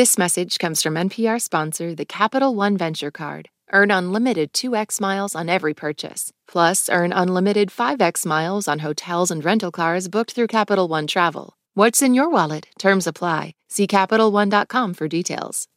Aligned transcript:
This 0.00 0.16
message 0.16 0.58
comes 0.58 0.82
from 0.82 0.94
NPR 0.94 1.38
sponsor, 1.38 1.94
the 1.94 2.06
Capital 2.06 2.54
One 2.54 2.78
Venture 2.78 3.10
Card. 3.10 3.50
Earn 3.70 3.90
unlimited 3.90 4.54
2x 4.54 4.98
miles 4.98 5.34
on 5.34 5.50
every 5.50 5.74
purchase. 5.74 6.32
Plus, 6.48 6.88
earn 6.88 7.12
unlimited 7.12 7.68
5x 7.68 8.24
miles 8.24 8.66
on 8.66 8.78
hotels 8.78 9.30
and 9.30 9.44
rental 9.44 9.70
cars 9.70 10.08
booked 10.08 10.32
through 10.32 10.46
Capital 10.46 10.88
One 10.88 11.06
Travel. 11.06 11.52
What's 11.74 12.00
in 12.00 12.14
your 12.14 12.30
wallet? 12.30 12.68
Terms 12.78 13.06
apply. 13.06 13.52
See 13.68 13.86
CapitalOne.com 13.86 14.94
for 14.94 15.06
details. 15.06 15.68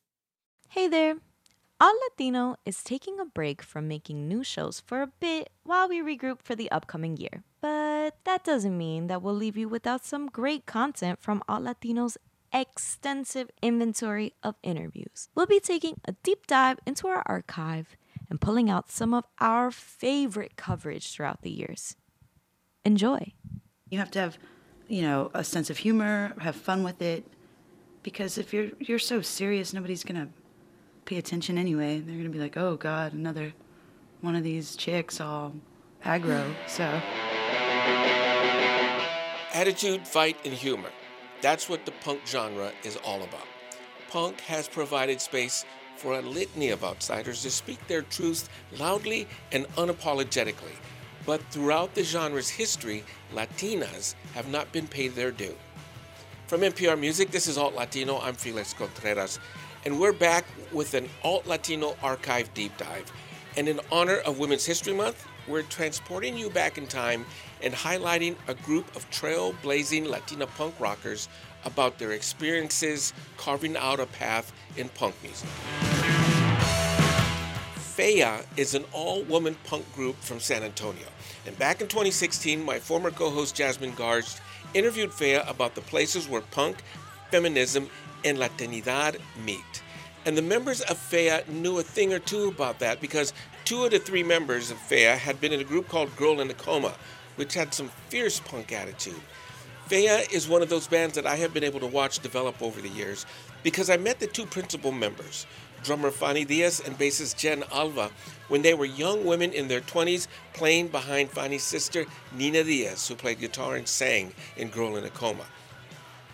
Hey 0.70 0.88
there. 0.88 1.18
Alt 1.82 1.98
Latino 2.08 2.55
is 2.66 2.82
taking 2.82 3.20
a 3.20 3.26
break 3.26 3.62
from 3.62 3.90
making 3.90 4.30
new 4.30 4.42
shows 4.42 4.82
for 4.86 5.02
a 5.02 5.12
bit 5.20 5.50
while 5.64 5.90
we 5.90 6.00
regroup 6.00 6.42
for 6.42 6.55
the 6.55 6.71
upcoming 6.71 7.18
year. 7.18 7.44
But 7.60 8.12
that 8.24 8.46
doesn't 8.46 8.78
mean 8.78 9.08
that 9.08 9.21
we'll 9.21 9.36
leave 9.36 9.58
you 9.58 9.68
without 9.68 10.05
some 10.05 10.28
great 10.28 10.66
content 10.66 11.20
from 11.20 11.44
Alt 11.50 11.64
Latino's 11.64 12.18
extensive 12.54 13.50
inventory 13.62 14.34
of 14.44 14.56
interviews. 14.64 15.30
We'll 15.36 15.48
be 15.48 15.60
taking 15.60 16.00
a 16.05 16.14
deep 16.23 16.48
dive 16.48 16.80
into 16.86 17.08
our 17.08 17.23
archive 17.26 17.98
and 18.30 18.40
pulling 18.40 18.70
out 18.70 18.91
some 18.91 19.14
of 19.14 19.26
our 19.40 19.72
favorite 19.72 20.55
coverage 20.55 21.12
throughout 21.12 21.41
the 21.41 21.50
years. 21.50 21.96
Enjoy. 22.86 23.34
You 23.90 23.98
have 24.00 24.12
to 24.12 24.20
have, 24.20 24.38
you 24.88 25.02
know, 25.02 25.32
a 25.34 25.44
sense 25.44 25.70
of 25.70 25.77
humor, 25.77 26.34
have 26.40 26.55
fun 26.55 26.84
with 26.84 27.02
it, 27.02 27.26
because 28.04 28.38
if 28.38 28.54
you're 28.54 28.70
you're 28.80 28.99
so 28.99 29.22
serious, 29.22 29.74
nobody's 29.74 30.04
gonna 30.04 30.30
pay 31.05 31.18
attention 31.18 31.58
anyway. 31.58 31.99
They're 31.99 32.18
gonna 32.18 32.30
be 32.30 32.40
like, 32.40 32.58
"Oh 32.58 32.76
God, 32.76 33.13
another 33.13 33.54
one 34.22 34.35
of 34.35 34.44
these 34.44 34.76
chicks 34.76 35.22
all 35.22 35.54
aggro." 36.04 36.54
So, 36.68 36.84
attitude, 39.54 40.08
fight, 40.08 40.38
and 40.44 40.54
humor. 40.54 40.90
That's 41.44 41.68
what 41.68 41.86
the 41.86 41.92
punk 41.92 42.22
genre 42.26 42.72
is 42.86 42.96
all 43.04 43.22
about. 43.22 43.46
Punk 44.10 44.40
has 44.42 44.70
provided 44.70 45.20
space 45.20 45.66
for 45.98 46.18
a 46.18 46.22
litany 46.22 46.70
of 46.70 46.86
outsiders 46.86 47.42
to 47.42 47.52
speak 47.52 47.85
their 47.85 48.04
truths 48.04 48.48
loudly 48.80 49.27
and 49.52 49.68
unapologetically. 49.76 50.77
But 51.26 51.41
throughout 51.52 51.96
the 51.96 52.04
genre's 52.04 52.48
history, 52.48 53.04
Latinas 53.34 54.16
have 54.34 54.48
not 54.48 54.72
been 54.72 54.88
paid 54.88 55.16
their 55.16 55.32
due. 55.32 55.54
From 56.48 56.62
NPR 56.62 56.98
Music, 56.98 57.30
this 57.30 57.48
is 57.48 57.57
Alt 57.57 57.76
Latino. 57.76 58.22
I'm 58.22 58.35
Felix 58.35 58.74
Contreras, 58.74 59.38
and 59.84 60.00
we're 60.00 60.13
back 60.13 60.46
with 60.72 60.94
an 60.94 61.10
Alt 61.26 61.46
Latino 61.46 61.98
archive 62.02 62.54
deep 62.54 62.78
dive. 62.78 63.12
And 63.57 63.68
in 63.68 63.82
honor 63.91 64.19
of 64.19 64.40
Women's 64.40 64.66
History 64.66 64.94
Month, 64.94 65.28
we're 65.50 65.63
transporting 65.63 66.38
you 66.38 66.50
back 66.50 66.78
in 66.78 66.88
time 66.88 67.25
and 67.64 67.74
highlighting 67.74 68.36
a 68.47 68.53
group 68.53 68.96
of 68.96 69.09
trailblazing 69.09 70.08
Latina 70.08 70.46
punk 70.46 70.75
rockers 70.80 71.30
about 71.66 71.97
their 71.97 72.12
experiences 72.12 73.14
carving 73.38 73.78
out 73.78 74.00
a 74.00 74.06
path 74.06 74.52
in 74.78 74.90
punk 74.90 75.16
music. 75.24 75.50
Fea 77.75 78.44
is 78.58 78.74
an 78.74 78.84
all 78.91 79.22
woman 79.24 79.56
punk 79.66 79.91
group 79.94 80.16
from 80.18 80.40
San 80.40 80.64
Antonio. 80.64 81.06
And 81.46 81.58
back 81.59 81.80
in 81.80 81.88
2016, 81.88 82.64
my 82.64 82.80
former 82.80 83.12
co 83.12 83.30
host 83.30 83.56
Jasmine 83.56 83.94
Garsd 83.94 84.40
interviewed 84.74 85.14
Fea 85.14 85.36
about 85.36 85.75
the 85.75 85.81
places 85.81 86.28
where 86.28 86.41
punk, 86.41 86.78
feminism, 87.30 87.90
and 88.25 88.38
Latinidad 88.38 89.19
meet. 89.46 89.84
And 90.25 90.38
the 90.38 90.41
members 90.41 90.81
of 90.81 90.97
Fea 90.97 91.41
knew 91.47 91.80
a 91.80 91.84
thing 91.84 92.14
or 92.14 92.19
two 92.19 92.47
about 92.47 92.80
that 92.80 93.00
because 93.00 93.34
two 93.66 93.84
of 93.86 93.91
the 93.91 94.00
three 94.00 94.24
members 94.24 94.72
of 94.72 94.78
Fea 94.78 95.18
had 95.18 95.40
been 95.40 95.53
in 95.53 95.59
a 95.59 95.66
group 95.66 95.88
called 95.88 96.16
Girl 96.16 96.41
in 96.41 96.50
a 96.50 96.53
Coma, 96.53 96.96
which 97.35 97.53
had 97.53 97.73
some 97.73 97.89
fierce 98.09 98.39
punk 98.39 98.72
attitude. 98.72 99.22
Fea 99.88 100.25
is 100.31 100.47
one 100.47 100.62
of 100.62 100.69
those 100.69 100.88
bands 100.88 101.16
that 101.16 101.28
I 101.28 101.35
have 101.35 101.53
been 101.53 101.63
able 101.63 101.81
to 101.81 101.88
watch 101.88 102.19
develop 102.19 102.62
over 102.62 102.79
the 102.79 102.89
years 102.89 103.25
because 103.63 103.89
I 103.89 103.97
met 103.97 104.19
the 104.19 104.28
two 104.28 104.45
principal 104.45 104.91
members, 104.91 105.45
drummer 105.84 106.09
Phanie 106.09 106.47
Diaz 106.47 106.81
and 106.85 106.97
bassist 106.97 107.38
Jen 107.38 107.63
Alva, 107.72 108.09
when 108.47 108.61
they 108.61 108.73
were 108.73 108.85
young 108.85 109.25
women 109.25 109.51
in 109.51 109.67
their 109.67 109.81
20s 109.81 110.28
playing 110.53 110.88
behind 110.88 111.31
Phanie's 111.31 111.63
sister 111.63 112.05
Nina 112.33 112.63
Diaz, 112.63 113.07
who 113.07 113.16
played 113.16 113.39
guitar 113.39 113.75
and 113.75 113.88
sang 113.88 114.33
in 114.55 114.69
Girl 114.69 114.95
in 114.95 115.03
a 115.03 115.09
Coma. 115.09 115.45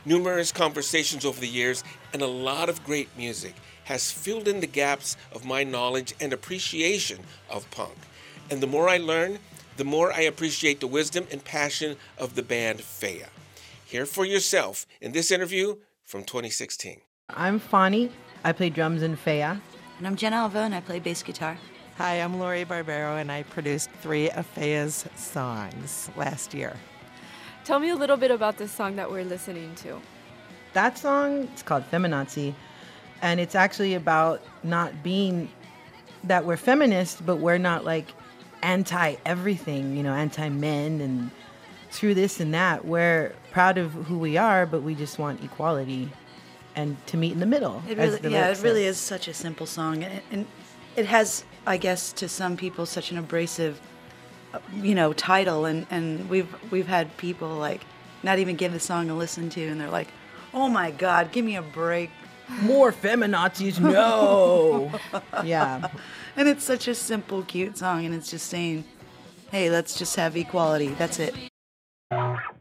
Numerous 0.05 0.51
conversations 0.51 1.25
over 1.25 1.39
the 1.39 1.47
years 1.47 1.83
and 2.13 2.21
a 2.21 2.27
lot 2.27 2.69
of 2.69 2.83
great 2.83 3.09
music 3.17 3.55
has 3.85 4.11
filled 4.11 4.47
in 4.47 4.59
the 4.59 4.67
gaps 4.67 5.17
of 5.33 5.43
my 5.43 5.63
knowledge 5.63 6.13
and 6.21 6.31
appreciation 6.31 7.19
of 7.49 7.69
punk. 7.71 7.97
And 8.51 8.61
the 8.61 8.67
more 8.67 8.88
I 8.88 8.97
learn, 8.97 9.39
the 9.79 9.85
more 9.85 10.12
I 10.12 10.23
appreciate 10.23 10.81
the 10.81 10.88
wisdom 10.88 11.25
and 11.31 11.41
passion 11.41 11.95
of 12.17 12.35
the 12.35 12.44
band 12.44 12.81
Fea. 12.81 13.23
Hear 13.85 14.06
for 14.06 14.25
yourself 14.25 14.85
in 15.00 15.13
this 15.13 15.31
interview 15.31 15.78
from 16.03 16.25
2016. 16.25 17.00
I'm 17.29 17.62
Phanie. 17.62 18.12
I 18.44 18.51
play 18.51 18.69
drums 18.69 19.01
in 19.01 19.16
Fea. 19.16 19.39
and 19.39 19.62
I'm 20.03 20.18
Jen 20.18 20.34
Alva, 20.34 20.59
and 20.59 20.75
I 20.75 20.81
play 20.81 21.00
bass 21.00 21.23
guitar. 21.23 21.57
Hi, 21.95 22.16
I'm 22.16 22.41
Lori 22.41 22.66
Barbero, 22.66 23.22
and 23.22 23.31
I 23.31 23.44
produced 23.44 23.89
three 24.01 24.29
of 24.31 24.45
Fea's 24.47 25.06
songs 25.16 26.09
last 26.18 26.53
year. 26.53 26.75
Tell 27.63 27.79
me 27.79 27.88
a 27.88 27.95
little 27.95 28.18
bit 28.18 28.31
about 28.31 28.57
this 28.57 28.73
song 28.73 28.97
that 28.97 29.09
we're 29.09 29.23
listening 29.23 29.73
to. 29.75 30.01
That 30.73 30.97
song, 30.97 31.47
it's 31.53 31.63
called 31.63 31.89
Feminazi, 31.89 32.53
and 33.22 33.39
it's 33.39 33.56
actually 33.56 33.94
about 33.94 34.41
not 34.62 35.03
being 35.03 35.50
that 36.25 36.44
we're 36.44 36.57
feminist, 36.57 37.25
but 37.25 37.38
we're 37.38 37.57
not 37.57 37.85
like 37.85 38.07
anti 38.61 39.15
everything, 39.25 39.95
you 39.95 40.03
know, 40.03 40.13
anti 40.13 40.49
men 40.49 41.01
and 41.01 41.31
through 41.91 42.13
this 42.13 42.39
and 42.39 42.53
that. 42.53 42.85
We're 42.85 43.33
proud 43.51 43.77
of 43.77 43.91
who 43.91 44.17
we 44.17 44.37
are, 44.37 44.65
but 44.65 44.83
we 44.83 44.95
just 44.95 45.19
want 45.19 45.43
equality 45.43 46.11
and 46.75 46.95
to 47.07 47.17
meet 47.17 47.33
in 47.33 47.39
the 47.39 47.45
middle. 47.45 47.83
It 47.87 47.97
really, 47.97 48.17
the 48.19 48.29
yeah, 48.29 48.49
it 48.49 48.61
really 48.61 48.85
is 48.85 48.97
such 48.97 49.27
a 49.27 49.33
simple 49.33 49.65
song, 49.65 50.03
and, 50.03 50.21
and 50.31 50.45
it 50.95 51.05
has, 51.05 51.43
I 51.65 51.77
guess, 51.77 52.13
to 52.13 52.29
some 52.29 52.57
people, 52.57 52.85
such 52.85 53.11
an 53.11 53.17
abrasive, 53.17 53.79
uh, 54.53 54.59
you 54.75 54.95
know, 54.95 55.13
title, 55.13 55.65
and 55.65 55.85
and 55.89 56.29
we've 56.29 56.53
we've 56.71 56.87
had 56.87 57.15
people 57.17 57.55
like 57.55 57.81
not 58.23 58.39
even 58.39 58.55
give 58.55 58.71
the 58.71 58.79
song 58.79 59.09
a 59.09 59.15
listen 59.15 59.49
to, 59.51 59.67
and 59.67 59.79
they're 59.81 59.89
like, 59.89 60.09
"Oh 60.53 60.69
my 60.69 60.91
God, 60.91 61.31
give 61.31 61.43
me 61.45 61.55
a 61.55 61.61
break." 61.61 62.11
More 62.61 62.91
feminazis, 62.91 63.79
no. 63.79 64.91
yeah. 65.43 65.89
And 66.35 66.47
it's 66.47 66.63
such 66.63 66.87
a 66.87 66.95
simple, 66.95 67.43
cute 67.43 67.77
song, 67.77 68.05
and 68.05 68.13
it's 68.13 68.29
just 68.31 68.47
saying, 68.47 68.83
"Hey, 69.51 69.69
let's 69.69 69.97
just 69.97 70.15
have 70.15 70.35
equality." 70.35 70.89
That's 70.89 71.19
it. 71.19 71.35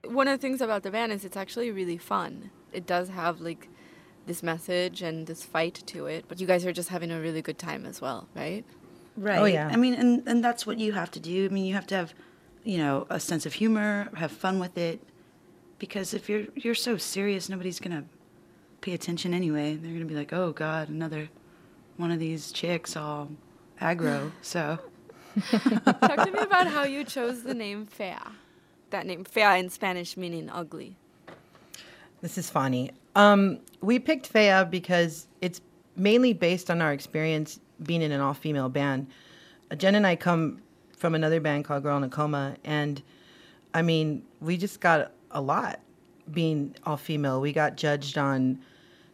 One 0.05 0.29
of 0.29 0.39
the 0.39 0.43
things 0.43 0.61
about 0.61 0.83
the 0.83 0.91
band 0.91 1.13
is 1.13 1.25
it's 1.25 1.37
actually 1.37 1.71
really 1.71 1.99
fun. 1.99 2.51
It 2.73 2.87
does 2.87 3.09
have 3.09 3.41
like 3.41 3.69
this 4.27 4.43
message 4.43 5.03
and 5.03 5.27
this 5.27 5.43
fight 5.43 5.83
to 5.87 6.07
it, 6.07 6.27
but 6.29 6.41
you 6.41 6.47
guys 6.47 6.65
are 6.67 6.73
just 6.73 6.91
having 6.91 7.11
a 7.11 7.21
really 7.21 7.43
good 7.43 7.59
time 7.59 7.85
as 7.87 8.01
well, 8.01 8.29
right? 8.35 8.65
Right. 9.17 9.39
Oh, 9.39 9.45
yeah. 9.47 9.69
I 9.73 9.77
mean, 9.77 9.95
and 9.95 10.23
and 10.29 10.45
that's 10.45 10.67
what 10.67 10.79
you 10.79 10.93
have 10.93 11.11
to 11.13 11.21
do. 11.21 11.47
I 11.47 11.49
mean, 11.49 11.65
you 11.65 11.75
have 11.75 11.87
to 11.89 11.97
have, 11.97 12.15
you 12.63 12.79
know, 12.79 13.07
a 13.11 13.19
sense 13.19 13.47
of 13.47 13.55
humor, 13.55 14.11
have 14.15 14.31
fun 14.31 14.61
with 14.61 14.79
it, 14.79 15.01
because 15.79 16.15
if 16.15 16.29
you're 16.29 16.47
you're 16.55 16.75
so 16.75 16.97
serious, 16.97 17.49
nobody's 17.49 17.81
gonna 17.81 18.05
pay 18.81 18.93
attention 18.93 19.35
anyway. 19.35 19.77
They're 19.77 19.93
gonna 19.93 20.05
be 20.05 20.15
like, 20.15 20.33
"Oh 20.33 20.53
God, 20.53 20.89
another 20.89 21.29
one 21.97 22.11
of 22.11 22.19
these 22.19 22.53
chicks 22.53 22.97
all 22.97 23.31
aggro." 23.81 24.33
So 24.43 24.79
Talk 25.51 26.25
to 26.25 26.31
me 26.33 26.41
about 26.41 26.67
how 26.67 26.85
you 26.85 27.05
chose 27.05 27.43
the 27.43 27.55
name 27.55 27.87
Fea. 27.87 28.17
That 28.91 29.07
name, 29.07 29.25
Fea 29.25 29.59
in 29.59 29.71
Spanish 29.71 30.17
meaning 30.17 30.51
ugly. 30.51 30.97
This 32.21 32.39
is 32.39 32.51
funny. 32.51 32.91
Um, 33.15 33.61
we 33.81 33.99
picked 33.99 34.27
Fea 34.27 34.65
because 34.69 35.29
it's 35.41 35.61
mainly 35.97 36.33
based 36.33 36.71
on 36.71 36.81
our 36.81 36.93
experience 36.93 37.61
being 37.83 38.03
in 38.03 38.11
an 38.11 38.21
all 38.21 38.35
female 38.35 38.69
band. 38.69 39.07
Uh, 39.71 39.77
Jen 39.77 39.95
and 39.95 40.07
I 40.07 40.17
come 40.17 40.61
from 40.97 41.15
another 41.15 41.41
band 41.41 41.65
called 41.65 41.83
Girl 41.83 41.97
in 41.97 42.03
a 42.03 42.09
Coma, 42.09 42.57
and 42.65 43.03
I 43.75 43.83
mean, 43.83 44.25
we 44.41 44.57
just 44.57 44.81
got 44.81 45.13
a 45.31 45.41
lot 45.41 45.81
being 46.33 46.75
all 46.85 46.97
female. 46.97 47.41
We 47.41 47.53
got 47.53 47.77
judged 47.77 48.19
on 48.19 48.59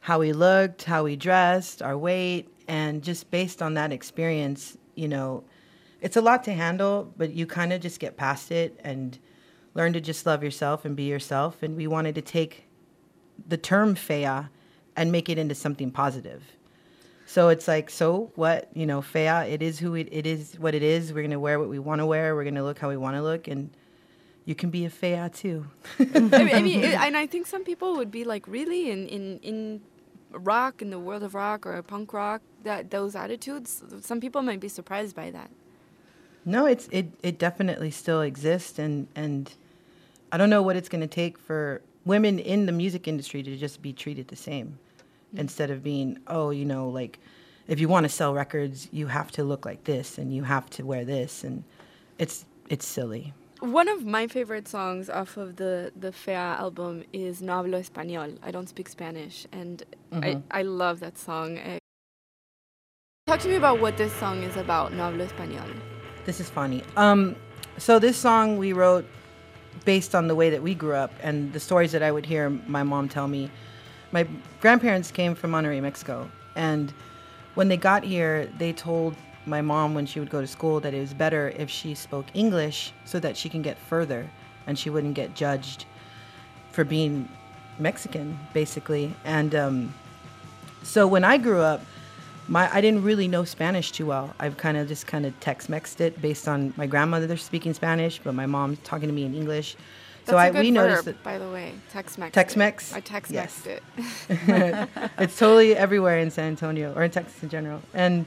how 0.04 0.18
we 0.18 0.34
looked, 0.34 0.84
how 0.84 1.02
we 1.02 1.16
dressed, 1.16 1.80
our 1.80 1.96
weight, 1.96 2.46
and 2.68 3.02
just 3.02 3.30
based 3.30 3.62
on 3.62 3.72
that 3.72 3.90
experience, 3.90 4.76
you 4.96 5.08
know, 5.08 5.42
it's 6.02 6.14
a 6.18 6.20
lot 6.20 6.44
to 6.44 6.52
handle, 6.52 7.10
but 7.16 7.32
you 7.32 7.46
kind 7.46 7.72
of 7.72 7.80
just 7.80 7.98
get 8.00 8.14
past 8.14 8.52
it 8.52 8.78
and 8.84 9.18
learn 9.72 9.94
to 9.94 10.02
just 10.02 10.26
love 10.26 10.44
yourself 10.44 10.84
and 10.84 10.94
be 10.94 11.04
yourself. 11.04 11.62
And 11.62 11.74
we 11.74 11.86
wanted 11.86 12.14
to 12.16 12.20
take 12.20 12.66
the 13.48 13.56
term 13.56 13.94
fea 13.94 14.42
and 14.94 15.10
make 15.10 15.30
it 15.30 15.38
into 15.38 15.54
something 15.54 15.90
positive. 15.90 16.42
So 17.24 17.48
it's 17.48 17.66
like, 17.66 17.88
so 17.88 18.30
what? 18.34 18.68
You 18.74 18.84
know, 18.84 19.00
fea, 19.00 19.48
it 19.54 19.62
is 19.62 19.78
who 19.78 19.94
it, 19.94 20.08
it 20.12 20.26
is 20.26 20.58
what 20.58 20.74
it 20.74 20.82
is. 20.82 21.14
We're 21.14 21.22
going 21.22 21.30
to 21.30 21.40
wear 21.40 21.58
what 21.58 21.70
we 21.70 21.78
want 21.78 22.00
to 22.00 22.06
wear. 22.06 22.34
We're 22.34 22.44
going 22.44 22.56
to 22.56 22.62
look 22.62 22.78
how 22.78 22.90
we 22.90 22.98
want 22.98 23.16
to 23.16 23.22
look. 23.22 23.48
And 23.48 23.70
you 24.44 24.54
can 24.54 24.68
be 24.68 24.84
a 24.84 24.90
fea 24.90 25.30
too. 25.32 25.64
I 25.98 26.04
mean, 26.20 26.34
I 26.34 26.60
mean, 26.60 26.80
it- 26.84 26.92
and 27.00 27.16
I 27.16 27.26
think 27.26 27.46
some 27.46 27.64
people 27.64 27.96
would 27.96 28.10
be 28.10 28.24
like, 28.24 28.46
really, 28.46 28.90
in 28.90 29.08
in 29.08 29.38
in 29.42 29.80
rock, 30.38 30.82
in 30.82 30.90
the 30.90 30.98
world 30.98 31.22
of 31.22 31.34
rock 31.34 31.66
or 31.66 31.80
punk 31.82 32.12
rock, 32.12 32.42
that 32.62 32.90
those 32.90 33.14
attitudes. 33.14 33.82
Some 34.00 34.20
people 34.20 34.42
might 34.42 34.60
be 34.60 34.68
surprised 34.68 35.14
by 35.14 35.30
that. 35.30 35.50
No, 36.44 36.66
it's 36.66 36.88
it 36.90 37.06
it 37.22 37.38
definitely 37.38 37.90
still 37.90 38.20
exists 38.20 38.78
and 38.78 39.08
and 39.14 39.52
I 40.32 40.36
don't 40.36 40.50
know 40.50 40.62
what 40.62 40.76
it's 40.76 40.88
going 40.88 41.00
to 41.00 41.06
take 41.06 41.38
for 41.38 41.80
women 42.04 42.38
in 42.38 42.66
the 42.66 42.72
music 42.72 43.08
industry 43.08 43.42
to 43.42 43.56
just 43.56 43.80
be 43.80 43.92
treated 43.92 44.28
the 44.28 44.36
same. 44.36 44.78
Mm. 45.34 45.40
instead 45.40 45.70
of 45.70 45.82
being, 45.82 46.18
oh, 46.26 46.50
you 46.50 46.64
know, 46.64 46.88
like 46.88 47.18
if 47.66 47.80
you 47.80 47.88
want 47.88 48.04
to 48.04 48.08
sell 48.08 48.34
records, 48.34 48.88
you 48.92 49.06
have 49.06 49.30
to 49.32 49.44
look 49.44 49.64
like 49.64 49.84
this 49.84 50.18
and 50.18 50.34
you 50.34 50.44
have 50.44 50.68
to 50.70 50.84
wear 50.84 51.04
this 51.04 51.44
and 51.44 51.64
it's 52.18 52.44
it's 52.68 52.86
silly. 52.86 53.32
One 53.64 53.88
of 53.88 54.04
my 54.04 54.26
favorite 54.26 54.68
songs 54.68 55.08
off 55.08 55.38
of 55.38 55.56
the 55.56 55.90
the 55.96 56.12
Fea 56.12 56.32
album 56.32 57.02
is 57.14 57.40
No 57.40 57.62
hablo 57.62 57.80
español. 57.80 58.36
I 58.42 58.50
don't 58.50 58.68
speak 58.68 58.90
Spanish, 58.90 59.46
and 59.52 59.82
I, 60.12 60.42
I 60.50 60.60
love 60.60 61.00
that 61.00 61.16
song. 61.16 61.56
Eh, 61.56 61.78
Talk 63.26 63.40
to 63.40 63.48
me 63.48 63.54
about 63.54 63.80
what 63.80 63.96
this 63.96 64.12
song 64.16 64.42
is 64.42 64.58
about. 64.58 64.92
No 64.92 65.04
hablo 65.04 65.26
español. 65.26 65.74
This 66.26 66.40
is 66.40 66.50
funny. 66.50 66.82
Um, 66.98 67.36
so 67.78 67.98
this 67.98 68.18
song 68.18 68.58
we 68.58 68.74
wrote 68.74 69.06
based 69.86 70.14
on 70.14 70.28
the 70.28 70.34
way 70.34 70.50
that 70.50 70.62
we 70.62 70.74
grew 70.74 70.94
up 70.94 71.12
and 71.22 71.50
the 71.54 71.60
stories 71.60 71.92
that 71.92 72.02
I 72.02 72.12
would 72.12 72.26
hear 72.26 72.50
my 72.50 72.82
mom 72.82 73.08
tell 73.08 73.28
me. 73.28 73.50
My 74.12 74.28
grandparents 74.60 75.10
came 75.10 75.34
from 75.34 75.52
Monterrey, 75.52 75.80
Mexico, 75.80 76.30
and 76.54 76.92
when 77.54 77.68
they 77.68 77.78
got 77.78 78.04
here, 78.04 78.46
they 78.58 78.74
told 78.74 79.16
my 79.46 79.60
mom 79.60 79.94
when 79.94 80.06
she 80.06 80.20
would 80.20 80.30
go 80.30 80.40
to 80.40 80.46
school 80.46 80.80
that 80.80 80.94
it 80.94 81.00
was 81.00 81.14
better 81.14 81.52
if 81.56 81.68
she 81.70 81.94
spoke 81.94 82.26
English 82.34 82.92
so 83.04 83.18
that 83.20 83.36
she 83.36 83.48
can 83.48 83.62
get 83.62 83.78
further 83.78 84.28
and 84.66 84.78
she 84.78 84.90
wouldn't 84.90 85.14
get 85.14 85.34
judged 85.34 85.84
for 86.72 86.84
being 86.84 87.28
Mexican, 87.78 88.38
basically. 88.52 89.14
And 89.24 89.54
um, 89.54 89.94
so 90.82 91.06
when 91.06 91.24
I 91.24 91.36
grew 91.36 91.60
up, 91.60 91.82
my 92.48 92.72
I 92.74 92.80
didn't 92.80 93.02
really 93.02 93.28
know 93.28 93.44
Spanish 93.44 93.90
too 93.92 94.06
well. 94.06 94.34
I've 94.38 94.56
kind 94.56 94.76
of 94.76 94.88
just 94.88 95.06
kind 95.06 95.24
of 95.24 95.38
Tex-Mexed 95.40 96.00
it 96.00 96.20
based 96.20 96.46
on 96.48 96.74
my 96.76 96.86
grandmother 96.86 97.36
speaking 97.36 97.72
Spanish, 97.74 98.18
but 98.22 98.34
my 98.34 98.46
mom 98.46 98.76
talking 98.78 99.08
to 99.08 99.14
me 99.14 99.24
in 99.24 99.34
English. 99.34 99.76
That's 100.26 100.30
so 100.30 100.36
a 100.36 100.40
I 100.40 100.50
good 100.50 100.60
we 100.60 100.70
verb, 100.70 100.74
noticed 100.74 101.04
that 101.04 101.22
by 101.22 101.38
the 101.38 101.48
way. 101.50 101.72
Tex-Mex. 101.90 102.28
it. 102.28 102.32
Tex-Mex? 102.32 102.94
I 102.94 103.00
Tex-Mexed 103.00 103.32
Yes. 103.32 103.66
it. 103.66 103.82
it's 105.18 105.38
totally 105.38 105.76
everywhere 105.76 106.18
in 106.18 106.30
San 106.30 106.48
Antonio 106.48 106.94
or 106.94 107.02
in 107.02 107.10
Texas 107.10 107.42
in 107.42 107.50
general. 107.50 107.82
And 107.92 108.24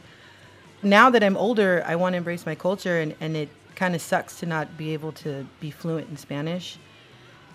now 0.84 1.10
that 1.10 1.24
I'm 1.24 1.38
older, 1.38 1.84
I 1.86 1.96
want 1.96 2.14
to 2.14 2.18
embrace 2.18 2.46
my 2.46 2.56
culture, 2.56 3.00
and, 3.00 3.16
and 3.20 3.36
it 3.36 3.50
kind 3.76 3.96
of 3.96 4.02
sucks 4.02 4.40
to 4.40 4.46
not 4.46 4.78
be 4.78 4.94
able 4.94 5.12
to 5.14 5.46
be 5.60 5.72
fluent 5.72 6.10
in 6.10 6.18
Spanish. 6.18 6.78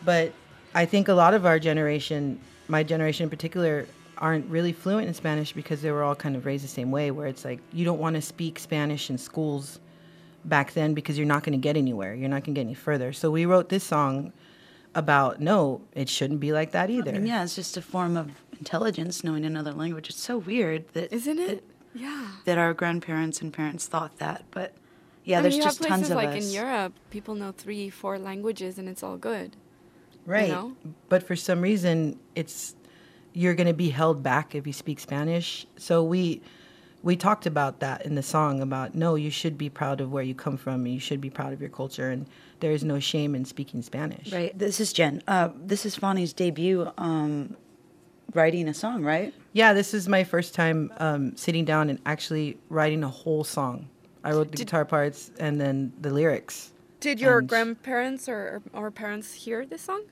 But 0.05 0.33
I 0.75 0.87
think 0.87 1.09
a 1.09 1.15
lot 1.15 1.35
of 1.35 1.47
our 1.47 1.59
generation, 1.59 2.41
my 2.69 2.83
generation 2.83 3.25
in 3.25 3.31
particular, 3.31 3.87
aren't 4.19 4.47
really 4.47 4.73
fluent 4.73 5.09
in 5.09 5.15
Spanish 5.15 5.53
because 5.53 5.83
they 5.83 5.91
were 5.91 6.03
all 6.03 6.15
kind 6.15 6.37
of 6.37 6.47
raised 6.47 6.65
the 6.65 6.69
same 6.69 6.91
way, 6.91 7.11
where 7.11 7.27
it's 7.27 7.45
like 7.45 7.61
you 7.73 7.85
don't 7.85 7.99
want 7.99 8.17
to 8.17 8.23
speak 8.23 8.59
Spanish 8.59 9.11
in 9.11 9.19
schools 9.19 9.81
back 10.45 10.73
then 10.73 10.95
because 10.95 11.17
you're 11.19 11.27
not 11.27 11.43
going 11.43 11.53
to 11.53 11.63
get 11.63 11.77
anywhere. 11.77 12.15
You're 12.15 12.29
not 12.29 12.45
going 12.45 12.55
to 12.55 12.61
get 12.61 12.67
any 12.67 12.75
further. 12.75 13.13
So 13.13 13.31
we 13.31 13.47
wrote 13.47 13.69
this 13.69 13.85
song 13.85 14.33
about 14.95 15.41
no, 15.41 15.81
it 15.95 16.09
shouldn't 16.09 16.41
be 16.41 16.53
like 16.53 16.73
that 16.73 16.91
either. 16.91 17.11
I 17.11 17.15
mean, 17.15 17.27
yeah, 17.27 17.43
it's 17.43 17.55
just 17.55 17.77
a 17.77 17.83
form 17.83 18.17
of 18.17 18.31
intelligence, 18.59 19.25
knowing 19.25 19.45
another 19.45 19.73
language. 19.73 20.09
It's 20.11 20.21
so 20.21 20.39
weird 20.39 20.85
that 20.93 21.13
Isn't 21.13 21.39
it? 21.39 21.65
That, 21.95 22.01
Yeah. 22.01 22.29
that 22.45 22.59
our 22.59 22.75
grandparents 22.75 23.41
and 23.43 23.53
parents 23.53 23.87
thought 23.87 24.19
that, 24.19 24.45
but 24.51 24.73
yeah, 25.25 25.39
I 25.39 25.43
there's 25.43 25.55
mean, 25.55 25.63
just 25.63 25.79
have 25.79 25.87
tons 25.89 26.01
places 26.09 26.11
of 26.11 26.17
like 26.17 26.37
us. 26.37 26.47
in 26.47 26.53
Europe, 26.53 26.93
people 27.11 27.35
know 27.35 27.53
three, 27.53 27.91
four 27.91 28.19
languages, 28.19 28.79
and 28.79 28.89
it's 28.89 29.03
all 29.03 29.17
good. 29.17 29.57
right 30.27 30.49
know? 30.51 30.77
but 31.09 31.23
for 31.23 31.35
some 31.37 31.61
reason 31.61 32.19
it's 32.37 32.75
you're 33.33 33.55
going 33.55 33.67
to 33.67 33.73
be 33.75 33.91
held 33.91 34.23
back 34.23 34.55
if 34.55 34.67
you 34.69 34.73
speak 34.73 35.01
spanish 35.01 35.67
so 35.77 36.03
we 36.05 36.41
we 37.03 37.17
talked 37.17 37.45
about 37.47 37.81
that 37.81 38.07
in 38.07 38.15
the 38.15 38.23
song 38.23 38.61
about 38.63 38.95
no 38.95 39.17
you 39.17 39.31
should 39.31 39.59
be 39.59 39.69
proud 39.69 40.01
of 40.01 40.13
where 40.13 40.23
you 40.23 40.35
come 40.35 40.57
from 40.57 40.85
and 40.87 40.95
you 40.95 41.01
should 41.01 41.21
be 41.21 41.29
proud 41.31 41.53
of 41.53 41.61
your 41.61 41.71
culture 41.71 42.09
and 42.11 42.27
there 42.61 42.71
is 42.71 42.85
no 42.85 43.01
shame 43.01 43.35
in 43.35 43.45
speaking 43.45 43.83
spanish 43.83 44.33
Right. 44.33 44.57
This 44.57 44.79
is 44.79 44.93
Jen. 44.93 45.23
Uh, 45.27 45.49
this 45.57 45.85
is 45.85 45.97
Phanie's 45.97 46.33
debut 46.33 46.89
um, 46.99 47.57
writing 48.33 48.69
a 48.69 48.75
song, 48.75 49.03
right? 49.03 49.35
Yeah 49.53 49.73
this 49.73 49.95
is 49.95 50.09
my 50.09 50.25
first 50.25 50.55
time 50.55 50.93
um, 50.99 51.37
sitting 51.37 51.65
down 51.65 51.91
and 51.91 51.99
actually 52.07 52.57
writing 52.69 53.03
a 53.05 53.09
whole 53.09 53.45
song 53.45 53.89
i 54.25 54.31
wrote 54.31 54.51
the 54.51 54.57
guitar 54.57 54.85
parts 54.85 55.31
and 55.39 55.61
then 55.61 55.93
the 56.01 56.11
lyrics 56.11 56.73
Did 57.01 57.21
your 57.21 57.39
And- 57.39 57.49
grandparents 57.49 58.29
or, 58.29 58.63
or 58.73 58.91
parents 58.91 59.33
hear 59.35 59.67
this 59.67 59.83
song? 59.83 60.03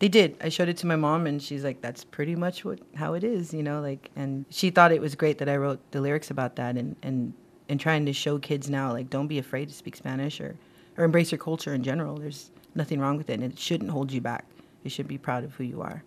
They 0.00 0.08
did. 0.08 0.36
I 0.42 0.50
showed 0.50 0.68
it 0.68 0.76
to 0.78 0.86
my 0.86 0.96
mom, 0.96 1.26
and 1.26 1.40
she's 1.40 1.64
like, 1.64 1.80
"That's 1.80 2.04
pretty 2.04 2.36
much 2.36 2.64
what 2.66 2.80
how 3.02 3.14
it 3.14 3.24
is," 3.24 3.54
you 3.54 3.62
know. 3.62 3.80
Like, 3.80 4.10
and 4.14 4.44
she 4.50 4.68
thought 4.68 4.92
it 4.92 5.00
was 5.00 5.14
great 5.14 5.38
that 5.38 5.48
I 5.48 5.56
wrote 5.56 5.80
the 5.92 6.02
lyrics 6.02 6.28
about 6.30 6.56
that, 6.56 6.76
and 6.76 6.96
and 7.02 7.32
and 7.70 7.80
trying 7.80 8.04
to 8.04 8.12
show 8.12 8.38
kids 8.38 8.68
now, 8.68 8.92
like, 8.92 9.08
don't 9.08 9.26
be 9.26 9.38
afraid 9.38 9.68
to 9.70 9.74
speak 9.74 9.96
Spanish 9.96 10.38
or 10.38 10.52
or 10.98 11.04
embrace 11.04 11.30
your 11.32 11.38
culture 11.38 11.72
in 11.72 11.82
general. 11.82 12.18
There's 12.18 12.50
nothing 12.74 13.00
wrong 13.00 13.16
with 13.16 13.30
it, 13.30 13.40
and 13.40 13.44
it 13.50 13.58
shouldn't 13.58 13.90
hold 13.90 14.12
you 14.12 14.20
back. 14.20 14.44
You 14.84 14.90
should 14.90 15.08
be 15.08 15.16
proud 15.16 15.44
of 15.44 15.54
who 15.56 15.64
you 15.64 15.80
are. 15.80 16.02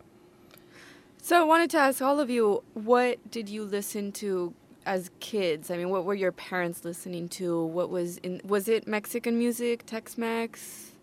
So 1.22 1.40
I 1.40 1.44
wanted 1.44 1.70
to 1.72 1.78
ask 1.78 2.02
all 2.02 2.20
of 2.20 2.30
you, 2.30 2.64
what 2.74 3.30
did 3.30 3.50
you 3.50 3.64
listen 3.64 4.12
to 4.14 4.54
as 4.86 5.12
kids? 5.20 5.70
I 5.70 5.78
mean, 5.78 5.90
what 5.90 6.06
were 6.06 6.16
your 6.16 6.32
parents 6.32 6.86
listening 6.86 7.28
to? 7.30 7.64
What 7.66 7.90
was 7.90 8.18
in 8.20 8.42
was 8.44 8.68
it 8.68 8.88
Mexican 8.88 9.38
music, 9.38 9.86
Tex-Mex? 9.86 10.94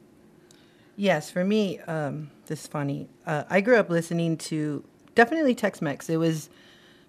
Yes, 0.97 1.31
for 1.31 1.45
me, 1.45 1.79
um, 1.81 2.31
this 2.47 2.63
is 2.63 2.67
funny. 2.67 3.09
Uh, 3.27 3.45
I 3.51 3.61
grew 3.61 3.77
up 3.77 3.91
listening 3.91 4.39
to 4.39 4.83
definitely 5.15 5.55
Tex-Mex. 5.55 6.09
It 6.09 6.17
was 6.17 6.49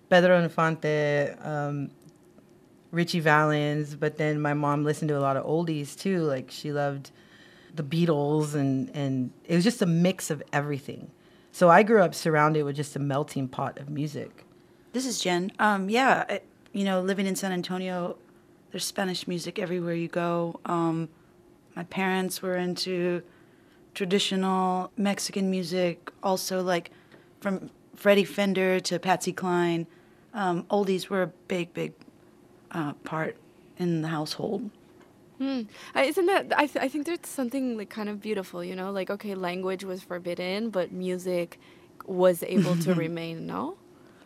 Pedro 0.09 0.43
Infante, 0.43 1.33
um, 1.41 1.89
Ritchie 2.91 3.21
Valens, 3.21 3.95
but 3.95 4.17
then 4.17 4.41
my 4.41 4.53
mom 4.53 4.83
listened 4.83 5.07
to 5.09 5.17
a 5.17 5.21
lot 5.21 5.37
of 5.37 5.45
oldies 5.45 5.97
too. 5.97 6.23
Like 6.23 6.51
she 6.51 6.73
loved 6.73 7.11
the 7.73 7.83
Beatles, 7.83 8.53
and 8.53 8.91
and 8.93 9.31
it 9.45 9.55
was 9.55 9.63
just 9.63 9.81
a 9.81 9.85
mix 9.85 10.29
of 10.29 10.43
everything. 10.51 11.09
So 11.57 11.71
I 11.71 11.81
grew 11.81 12.03
up 12.03 12.13
surrounded 12.13 12.61
with 12.65 12.75
just 12.75 12.95
a 12.95 12.99
melting 12.99 13.47
pot 13.47 13.79
of 13.79 13.89
music. 13.89 14.45
This 14.93 15.07
is 15.07 15.19
Jen. 15.19 15.51
Um, 15.57 15.89
yeah, 15.89 16.37
you 16.71 16.83
know, 16.83 17.01
living 17.01 17.25
in 17.25 17.35
San 17.35 17.51
Antonio, 17.51 18.15
there's 18.69 18.85
Spanish 18.85 19.27
music 19.27 19.57
everywhere 19.57 19.95
you 19.95 20.07
go. 20.07 20.59
Um, 20.65 21.09
my 21.75 21.83
parents 21.85 22.43
were 22.43 22.57
into 22.57 23.23
traditional 23.95 24.91
Mexican 24.97 25.49
music, 25.49 26.11
also 26.21 26.61
like 26.61 26.91
from 27.41 27.71
Freddie 27.95 28.23
Fender 28.23 28.79
to 28.81 28.99
Patsy 28.99 29.33
Cline. 29.33 29.87
Um, 30.35 30.63
oldies 30.65 31.09
were 31.09 31.23
a 31.23 31.31
big, 31.47 31.73
big 31.73 31.93
uh, 32.69 32.93
part 33.03 33.35
in 33.79 34.03
the 34.03 34.09
household. 34.09 34.69
Hmm. 35.37 35.61
Uh, 35.95 36.01
Isn't 36.01 36.25
that? 36.25 36.51
I, 36.57 36.65
th- 36.65 36.83
I 36.83 36.87
think 36.87 37.05
there's 37.05 37.19
something 37.23 37.77
like 37.77 37.89
kind 37.89 38.09
of 38.09 38.19
beautiful, 38.21 38.63
you 38.63 38.75
know. 38.75 38.91
Like 38.91 39.09
okay, 39.11 39.35
language 39.35 39.83
was 39.83 40.01
forbidden, 40.01 40.69
but 40.71 40.91
music 40.91 41.59
was 42.05 42.43
able 42.43 42.75
to 42.77 42.93
remain. 43.05 43.45
No. 43.45 43.77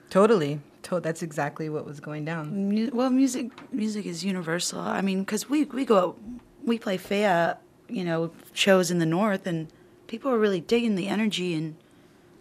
Totally, 0.10 0.60
to- 0.84 1.00
that's 1.00 1.22
exactly 1.22 1.70
what 1.70 1.86
was 1.86 2.00
going 2.00 2.24
down. 2.26 2.70
Mu- 2.70 2.92
well, 2.94 3.10
music 3.10 3.52
music 3.74 4.06
is 4.06 4.24
universal. 4.24 4.80
I 4.80 5.02
mean, 5.02 5.20
because 5.22 5.50
we 5.50 5.66
we 5.66 5.84
go 5.86 6.16
we 6.64 6.78
play 6.80 6.98
Fea, 6.98 7.56
you 7.90 8.04
know, 8.06 8.32
shows 8.54 8.90
in 8.92 9.00
the 9.00 9.06
north, 9.06 9.46
and 9.48 9.68
people 10.08 10.32
are 10.32 10.38
really 10.40 10.62
digging 10.62 10.96
the 10.96 11.08
energy, 11.08 11.54
and 11.56 11.76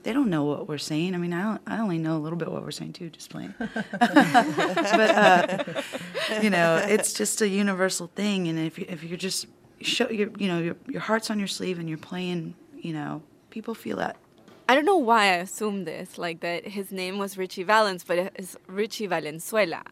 they 0.02 0.12
don't 0.12 0.30
know 0.30 0.44
what 0.44 0.68
we're 0.68 0.78
saying. 0.78 1.14
I 1.14 1.18
mean, 1.18 1.32
I 1.32 1.42
don't, 1.42 1.60
I 1.66 1.78
only 1.78 1.98
know 1.98 2.16
a 2.16 2.18
little 2.20 2.38
bit 2.38 2.50
what 2.50 2.62
we're 2.62 2.70
saying 2.70 2.94
too, 2.94 3.10
just 3.10 3.30
playing. 3.30 3.54
but 3.58 3.74
uh, 4.00 5.64
you 6.42 6.50
know, 6.50 6.76
it's 6.76 7.12
just 7.12 7.40
a 7.42 7.48
universal 7.48 8.10
thing, 8.14 8.48
and 8.48 8.58
if 8.58 8.78
you, 8.78 8.86
if 8.88 9.02
you're 9.02 9.18
just 9.18 9.46
show 9.80 10.08
your 10.10 10.30
you 10.38 10.48
know 10.48 10.58
your 10.58 10.76
your 10.86 11.00
heart's 11.00 11.30
on 11.30 11.38
your 11.38 11.48
sleeve 11.48 11.78
and 11.78 11.88
you're 11.88 11.98
playing, 11.98 12.54
you 12.76 12.92
know, 12.92 13.22
people 13.50 13.74
feel 13.74 13.96
that. 13.98 14.16
I 14.68 14.74
don't 14.74 14.84
know 14.84 14.98
why 14.98 15.24
I 15.24 15.36
assumed 15.36 15.86
this, 15.86 16.16
like 16.16 16.40
that 16.40 16.68
his 16.68 16.92
name 16.92 17.18
was 17.18 17.36
Ritchie 17.36 17.64
Valens, 17.64 18.04
but 18.04 18.18
it's 18.36 18.56
Richie 18.68 19.06
Valenzuela. 19.06 19.82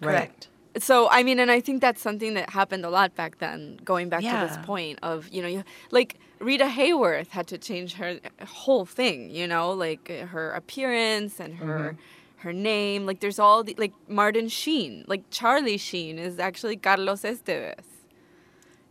Correct. 0.00 0.48
So 0.78 1.08
I 1.10 1.22
mean, 1.22 1.38
and 1.40 1.50
I 1.50 1.60
think 1.60 1.80
that's 1.80 2.00
something 2.00 2.34
that 2.34 2.50
happened 2.50 2.84
a 2.84 2.90
lot 2.90 3.14
back 3.16 3.38
then. 3.38 3.78
Going 3.84 4.08
back 4.08 4.22
to 4.40 4.46
this 4.46 4.56
point 4.66 4.98
of 5.02 5.28
you 5.30 5.42
know, 5.42 5.48
you, 5.48 5.64
like 5.90 6.16
Rita 6.38 6.64
Hayworth 6.66 7.28
had 7.28 7.46
to 7.48 7.58
change 7.58 7.94
her 7.94 8.20
whole 8.46 8.86
thing. 8.86 9.30
You 9.30 9.46
know, 9.46 9.72
like 9.72 10.10
uh, 10.10 10.26
her 10.26 10.52
appearance 10.52 11.40
and 11.40 11.54
her 11.56 11.96
her 12.36 12.52
name. 12.52 13.04
Like 13.06 13.20
there's 13.20 13.38
all 13.38 13.64
the 13.64 13.74
like 13.78 13.92
Martin 14.08 14.48
Sheen, 14.48 15.04
like 15.08 15.24
Charlie 15.30 15.76
Sheen 15.76 16.18
is 16.18 16.38
actually 16.38 16.76
Carlos 16.76 17.22
Estevez. 17.22 17.74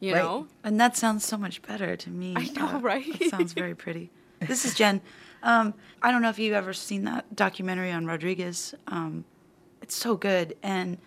You 0.02 0.14
Right. 0.14 0.24
know, 0.24 0.48
And 0.64 0.80
that 0.80 0.96
sounds 0.96 1.26
so 1.26 1.38
much 1.38 1.62
better 1.62 1.98
to 1.98 2.10
me. 2.10 2.34
I 2.38 2.48
know, 2.56 2.80
right? 2.80 3.06
It 3.22 3.30
sounds 3.30 3.52
very 3.54 3.76
pretty. 3.76 4.12
This 4.40 4.64
is 4.64 4.74
Jen. 4.74 5.02
Um, 5.44 5.74
I 6.02 6.12
don't 6.12 6.22
know 6.22 6.30
if 6.30 6.40
you've 6.40 6.54
ever 6.54 6.72
seen 6.72 7.04
that 7.04 7.36
documentary 7.36 7.92
on 7.92 8.06
Rodriguez. 8.06 8.74
Um, 8.88 9.26
it's 9.82 9.96
so 9.96 10.16
good, 10.16 10.56
and 10.64 10.98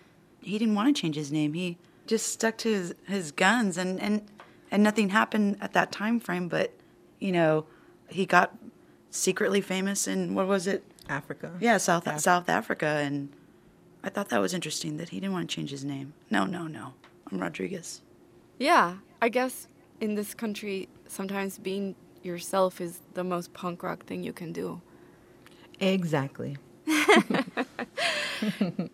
he 0.43 0.57
didn't 0.57 0.75
want 0.75 0.95
to 0.95 1.01
change 1.01 1.15
his 1.15 1.31
name. 1.31 1.53
He 1.53 1.77
just 2.07 2.27
stuck 2.27 2.57
to 2.59 2.69
his, 2.69 2.95
his 3.07 3.31
guns, 3.31 3.77
and, 3.77 3.99
and 3.99 4.23
and 4.71 4.83
nothing 4.83 5.09
happened 5.09 5.57
at 5.61 5.73
that 5.73 5.91
time 5.91 6.19
frame. 6.19 6.47
But 6.47 6.73
you 7.19 7.31
know, 7.31 7.65
he 8.09 8.25
got 8.25 8.55
secretly 9.09 9.61
famous 9.61 10.07
in 10.07 10.35
what 10.35 10.47
was 10.47 10.67
it? 10.67 10.83
Africa. 11.09 11.51
Yeah, 11.59 11.77
South 11.77 12.19
South 12.19 12.49
Africa, 12.49 12.85
and 12.85 13.29
I 14.03 14.09
thought 14.09 14.29
that 14.29 14.39
was 14.39 14.53
interesting 14.53 14.97
that 14.97 15.09
he 15.09 15.19
didn't 15.19 15.33
want 15.33 15.49
to 15.49 15.55
change 15.55 15.71
his 15.71 15.85
name. 15.85 16.13
No, 16.29 16.45
no, 16.45 16.67
no. 16.67 16.93
I'm 17.31 17.39
Rodriguez. 17.39 18.01
Yeah, 18.59 18.95
I 19.21 19.29
guess 19.29 19.67
in 19.99 20.15
this 20.15 20.33
country, 20.33 20.89
sometimes 21.07 21.57
being 21.57 21.95
yourself 22.21 22.81
is 22.81 23.01
the 23.13 23.23
most 23.23 23.53
punk 23.53 23.83
rock 23.83 24.05
thing 24.05 24.23
you 24.23 24.33
can 24.33 24.51
do. 24.51 24.81
Exactly. 25.79 26.57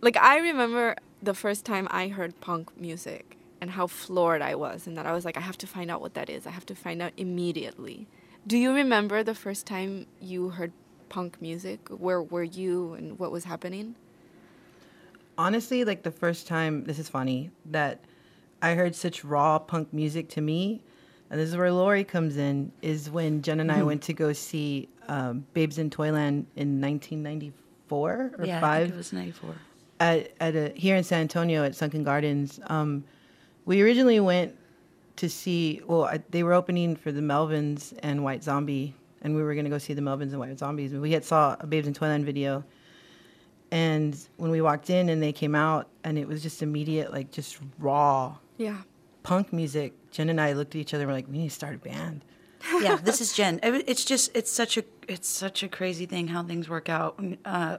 like 0.02 0.18
I 0.18 0.40
remember 0.40 0.96
the 1.22 1.34
first 1.34 1.66
time 1.66 1.88
I 1.92 2.08
heard 2.08 2.40
punk 2.42 2.80
music 2.80 3.38
and 3.62 3.72
how 3.72 3.88
floored 3.88 4.42
I 4.42 4.56
was 4.56 4.88
and 4.88 4.98
that 4.98 5.06
I 5.06 5.14
was 5.14 5.26
like 5.26 5.38
I 5.38 5.42
have 5.42 5.58
to 5.60 5.68
find 5.68 5.92
out 5.92 6.02
what 6.02 6.14
that 6.14 6.30
is. 6.30 6.48
I 6.48 6.52
have 6.52 6.66
to 6.68 6.76
find 6.76 7.02
out 7.02 7.12
immediately. 7.18 8.08
Do 8.48 8.58
you 8.58 8.74
remember 8.74 9.24
the 9.24 9.36
first 9.36 9.66
time 9.66 10.08
you 10.22 10.50
heard 10.50 10.72
punk 11.10 11.42
music? 11.42 11.88
Where 11.90 12.22
were 12.22 12.44
you 12.44 12.94
and 12.94 13.20
what 13.20 13.32
was 13.32 13.44
happening? 13.44 13.96
Honestly, 15.38 15.86
like 15.86 16.04
the 16.04 16.12
first 16.12 16.48
time, 16.48 16.84
this 16.84 17.00
is 17.00 17.08
funny, 17.08 17.50
that 17.66 18.00
I 18.62 18.74
heard 18.74 18.96
such 18.96 19.24
raw 19.24 19.58
punk 19.58 19.94
music 19.94 20.28
to 20.30 20.42
me, 20.42 20.82
and 21.30 21.40
this 21.40 21.50
is 21.50 21.56
where 21.56 21.72
Lori 21.72 22.04
comes 22.04 22.36
in, 22.36 22.72
is 22.82 23.10
when 23.10 23.42
Jen 23.42 23.62
and 23.62 23.72
I 23.72 23.84
went 23.84 24.02
to 24.04 24.14
go 24.14 24.34
see 24.34 24.90
um, 25.08 25.46
Babes 25.54 25.78
in 25.78 25.90
Toyland 25.90 26.48
in 26.56 26.82
1994 26.82 28.32
or 28.38 28.46
yeah, 28.46 28.60
five 28.60 28.88
think 28.88 28.96
it 28.96 28.98
was 28.98 29.14
94. 29.14 29.56
At, 30.00 30.32
at 30.40 30.56
a, 30.56 30.70
here 30.76 30.96
in 30.96 31.04
San 31.04 31.22
Antonio 31.22 31.64
at 31.64 31.76
Sunken 31.76 32.04
Gardens. 32.04 32.60
Um, 32.68 33.04
we 33.66 33.82
originally 33.82 34.20
went 34.20 34.56
to 35.18 35.30
see, 35.30 35.82
well, 35.86 36.06
I, 36.06 36.22
they 36.30 36.44
were 36.44 36.54
opening 36.54 36.96
for 36.96 37.12
the 37.12 37.22
Melvins 37.22 37.94
and 38.02 38.24
White 38.24 38.44
Zombie, 38.44 38.96
and 39.22 39.36
we 39.36 39.44
were 39.44 39.54
going 39.54 39.66
to 39.66 39.70
go 39.70 39.78
see 39.78 39.94
the 39.94 40.02
Melvins 40.02 40.32
and 40.32 40.40
White 40.40 40.58
Zombies. 40.58 40.94
We 40.94 41.12
had 41.12 41.26
saw 41.26 41.56
a 41.60 41.68
Babes 41.68 41.88
in 41.88 41.94
Toyland 41.94 42.26
video, 42.26 42.64
and 43.72 44.18
when 44.38 44.50
we 44.52 44.62
walked 44.62 44.90
in 44.90 45.10
and 45.10 45.22
they 45.22 45.32
came 45.34 45.56
out, 45.56 45.88
and 46.04 46.18
it 46.18 46.28
was 46.28 46.42
just 46.42 46.62
immediate, 46.64 47.12
like 47.12 47.32
just 47.32 47.60
raw 47.78 48.36
Yeah. 48.58 48.78
punk 49.24 49.54
music. 49.54 49.94
Jen 50.12 50.30
and 50.30 50.42
I 50.42 50.54
looked 50.54 50.74
at 50.76 50.82
each 50.82 50.94
other 50.94 51.04
and 51.04 51.10
were 51.10 51.14
like, 51.14 51.28
we 51.28 51.38
need 51.38 51.50
to 51.50 51.54
start 51.56 51.76
a 51.76 51.78
band. 51.78 52.24
yeah, 52.82 52.96
this 52.96 53.22
is 53.22 53.34
Jen. 53.34 53.60
It's 53.64 54.04
just 54.04 54.32
it's 54.36 54.52
such 54.52 54.76
a 54.78 54.84
it's 55.08 55.30
such 55.30 55.64
a 55.64 55.70
crazy 55.70 56.06
thing 56.06 56.28
how 56.28 56.44
things 56.44 56.68
work 56.68 56.90
out. 56.90 57.18
Uh, 57.46 57.78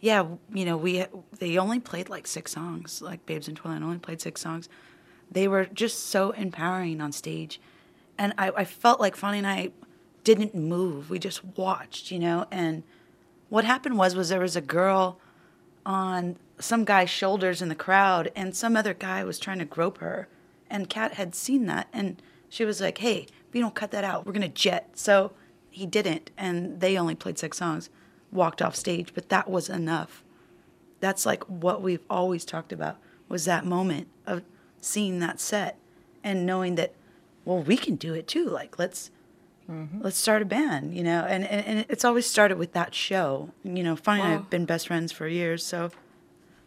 yeah, 0.00 0.26
you 0.52 0.64
know 0.64 0.76
we 0.76 1.04
they 1.38 1.58
only 1.58 1.80
played 1.80 2.08
like 2.08 2.26
six 2.26 2.52
songs. 2.52 3.02
Like 3.02 3.26
Babes 3.26 3.48
in 3.48 3.54
Toyland 3.54 3.84
only 3.84 3.98
played 3.98 4.20
six 4.20 4.40
songs. 4.40 4.68
They 5.30 5.48
were 5.48 5.66
just 5.66 6.06
so 6.06 6.30
empowering 6.30 7.00
on 7.00 7.12
stage, 7.12 7.60
and 8.16 8.32
I, 8.38 8.50
I 8.50 8.64
felt 8.64 9.00
like 9.00 9.16
Phanie 9.16 9.38
and 9.38 9.46
I 9.46 9.72
didn't 10.24 10.54
move. 10.54 11.10
We 11.10 11.18
just 11.18 11.44
watched, 11.44 12.10
you 12.10 12.18
know. 12.18 12.46
And 12.50 12.82
what 13.48 13.64
happened 13.64 13.98
was 13.98 14.14
was 14.14 14.28
there 14.28 14.40
was 14.40 14.56
a 14.56 14.60
girl 14.60 15.18
on 15.84 16.36
some 16.60 16.84
guy's 16.84 17.10
shoulders 17.10 17.60
in 17.60 17.68
the 17.68 17.74
crowd, 17.74 18.30
and 18.36 18.54
some 18.54 18.76
other 18.76 18.94
guy 18.94 19.24
was 19.24 19.38
trying 19.38 19.58
to 19.58 19.64
grope 19.64 19.98
her. 19.98 20.28
And 20.70 20.88
Kat 20.88 21.14
had 21.14 21.34
seen 21.34 21.66
that, 21.66 21.88
and 21.92 22.22
she 22.48 22.64
was 22.64 22.80
like, 22.80 22.98
"Hey, 22.98 23.26
if 23.48 23.54
you 23.54 23.60
don't 23.60 23.74
cut 23.74 23.90
that 23.90 24.04
out, 24.04 24.26
we're 24.26 24.32
gonna 24.32 24.48
jet." 24.48 24.90
So 24.94 25.32
he 25.70 25.86
didn't, 25.86 26.30
and 26.36 26.80
they 26.80 26.96
only 26.96 27.14
played 27.14 27.38
six 27.38 27.56
songs, 27.58 27.90
walked 28.32 28.62
off 28.62 28.76
stage, 28.76 29.12
but 29.14 29.28
that 29.28 29.48
was 29.48 29.68
enough. 29.68 30.24
That's 31.00 31.24
like 31.24 31.44
what 31.44 31.82
we've 31.82 32.04
always 32.10 32.44
talked 32.44 32.72
about 32.72 32.98
was 33.28 33.44
that 33.44 33.64
moment 33.64 34.08
of 34.26 34.42
seeing 34.80 35.18
that 35.20 35.40
set 35.40 35.78
and 36.24 36.44
knowing 36.46 36.74
that, 36.76 36.94
well, 37.44 37.62
we 37.62 37.76
can 37.76 37.96
do 37.96 38.14
it 38.14 38.26
too. 38.26 38.48
Like 38.48 38.78
let's 38.78 39.10
let's 40.00 40.16
start 40.16 40.42
a 40.42 40.46
band, 40.46 40.96
you 40.96 41.02
know. 41.02 41.26
And, 41.28 41.44
and 41.44 41.66
and 41.66 41.86
it's 41.88 42.04
always 42.04 42.26
started 42.26 42.58
with 42.58 42.72
that 42.72 42.94
show. 42.94 43.50
You 43.62 43.82
know, 43.82 43.96
Phanie 43.96 44.20
and 44.20 44.34
I've 44.34 44.50
been 44.50 44.64
best 44.64 44.86
friends 44.88 45.12
for 45.12 45.28
years, 45.28 45.64
so 45.64 45.90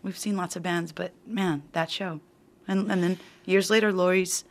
we've 0.04 0.18
seen 0.18 0.38
lots 0.38 0.56
of 0.56 0.64
bands, 0.64 0.92
but 0.92 1.12
man, 1.26 1.64
that 1.74 1.90
show. 1.90 2.20
And 2.68 2.92
and 2.92 3.04
then 3.04 3.20
years 3.46 3.70
later, 3.70 3.92
Lori's 3.92 4.44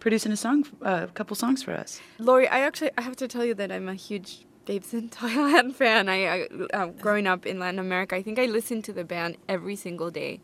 producing 0.00 0.32
a 0.32 0.36
song, 0.36 0.66
uh, 0.82 1.06
a 1.08 1.12
couple 1.12 1.36
songs 1.36 1.62
for 1.62 1.72
us. 1.72 2.00
Lori, 2.18 2.48
I 2.48 2.60
actually 2.60 2.90
I 2.98 3.02
have 3.02 3.16
to 3.16 3.28
tell 3.28 3.44
you 3.44 3.54
that 3.54 3.70
I'm 3.70 3.88
a 3.88 3.94
huge 3.94 4.44
Babes 4.64 4.94
in 4.98 5.08
Toyland 5.08 5.76
fan. 5.76 6.08
I, 6.08 6.26
I 6.26 6.48
uh, 6.72 6.86
growing 6.86 7.26
up 7.26 7.46
in 7.46 7.58
Latin 7.58 7.78
America, 7.78 8.16
I 8.16 8.22
think 8.22 8.38
I 8.38 8.46
listened 8.46 8.84
to 8.84 8.92
the 8.92 9.04
band 9.04 9.36
every 9.48 9.76
single 9.76 10.10
day 10.10 10.40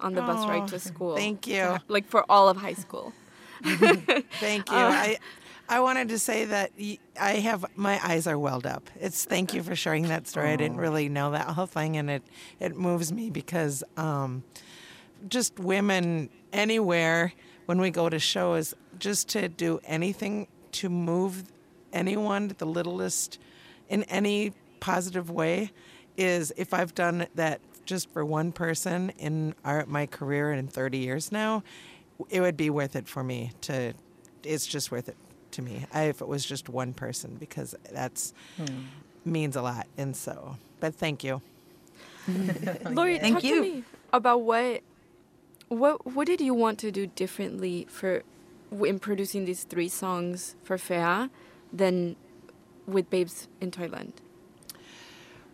on 0.00 0.14
the 0.14 0.22
bus 0.22 0.46
ride 0.46 0.68
to 0.68 0.74
Oh, 0.76 0.78
school. 0.78 1.16
thank 1.16 1.46
you. 1.46 1.78
Like 1.88 2.06
for 2.08 2.24
all 2.28 2.48
of 2.48 2.56
high 2.56 2.74
school. 2.74 3.12
Thank 3.64 4.68
you. 4.70 4.76
I 4.76 5.18
I 5.68 5.78
wanted 5.80 6.08
to 6.08 6.18
say 6.18 6.44
that 6.46 6.72
I 7.20 7.34
have 7.34 7.64
my 7.76 8.00
eyes 8.04 8.26
are 8.26 8.36
welled 8.38 8.66
up. 8.66 8.90
It's 9.00 9.24
thank 9.24 9.54
you 9.54 9.62
for 9.62 9.76
sharing 9.76 10.08
that 10.08 10.26
story. 10.26 10.50
I 10.50 10.56
didn't 10.56 10.78
really 10.78 11.08
know 11.08 11.30
that 11.30 11.46
whole 11.46 11.66
thing, 11.66 11.96
and 11.96 12.10
it 12.10 12.24
it 12.58 12.76
moves 12.76 13.12
me 13.12 13.30
because 13.30 13.84
um, 13.96 14.42
just 15.28 15.60
women 15.60 16.28
anywhere 16.52 17.32
when 17.66 17.80
we 17.80 17.90
go 17.90 18.08
to 18.08 18.18
shows, 18.18 18.74
just 18.98 19.28
to 19.30 19.48
do 19.48 19.78
anything 19.84 20.48
to 20.72 20.88
move 20.88 21.44
anyone, 21.92 22.52
the 22.58 22.66
littlest, 22.66 23.38
in 23.88 24.02
any 24.04 24.52
positive 24.80 25.30
way, 25.30 25.70
is 26.16 26.52
if 26.56 26.74
I've 26.74 26.94
done 26.94 27.26
that 27.34 27.60
just 27.84 28.10
for 28.10 28.24
one 28.24 28.52
person 28.52 29.10
in 29.18 29.54
our, 29.64 29.84
my 29.86 30.06
career 30.06 30.52
in 30.52 30.68
30 30.68 30.98
years 30.98 31.32
now, 31.32 31.62
it 32.30 32.40
would 32.40 32.56
be 32.56 32.70
worth 32.70 32.96
it 32.96 33.08
for 33.08 33.22
me 33.24 33.52
to. 33.62 33.94
It's 34.44 34.66
just 34.66 34.90
worth 34.90 35.08
it 35.08 35.16
to 35.52 35.62
me 35.62 35.86
I, 35.92 36.04
if 36.04 36.20
it 36.20 36.28
was 36.28 36.44
just 36.44 36.68
one 36.68 36.92
person 36.92 37.36
because 37.38 37.74
that's 37.92 38.34
hmm. 38.56 38.84
means 39.24 39.56
a 39.56 39.62
lot. 39.62 39.86
And 39.96 40.16
so, 40.16 40.56
but 40.80 40.94
thank 40.94 41.22
you. 41.22 41.40
Lori, 42.90 43.18
Thank 43.18 43.36
talk 43.36 43.44
you. 43.44 43.56
to 43.56 43.60
me 43.62 43.84
about 44.12 44.42
what 44.42 44.82
what 45.68 46.06
what 46.06 46.26
did 46.26 46.40
you 46.40 46.54
want 46.54 46.78
to 46.78 46.92
do 46.92 47.06
differently 47.06 47.86
for 47.90 48.22
in 48.84 48.98
producing 48.98 49.44
these 49.44 49.64
three 49.64 49.88
songs 49.88 50.54
for 50.62 50.78
Fea 50.78 51.28
than 51.72 52.16
with 52.86 53.10
Babes 53.10 53.48
in 53.60 53.70
Toyland? 53.70 54.14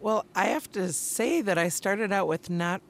Well, 0.01 0.27
I 0.35 0.47
have 0.47 0.71
to 0.73 0.93
say 0.93 1.43
that 1.43 1.59
I 1.59 1.69
started 1.69 2.13
out 2.13 2.29
with 2.29 2.51
not 2.51 2.81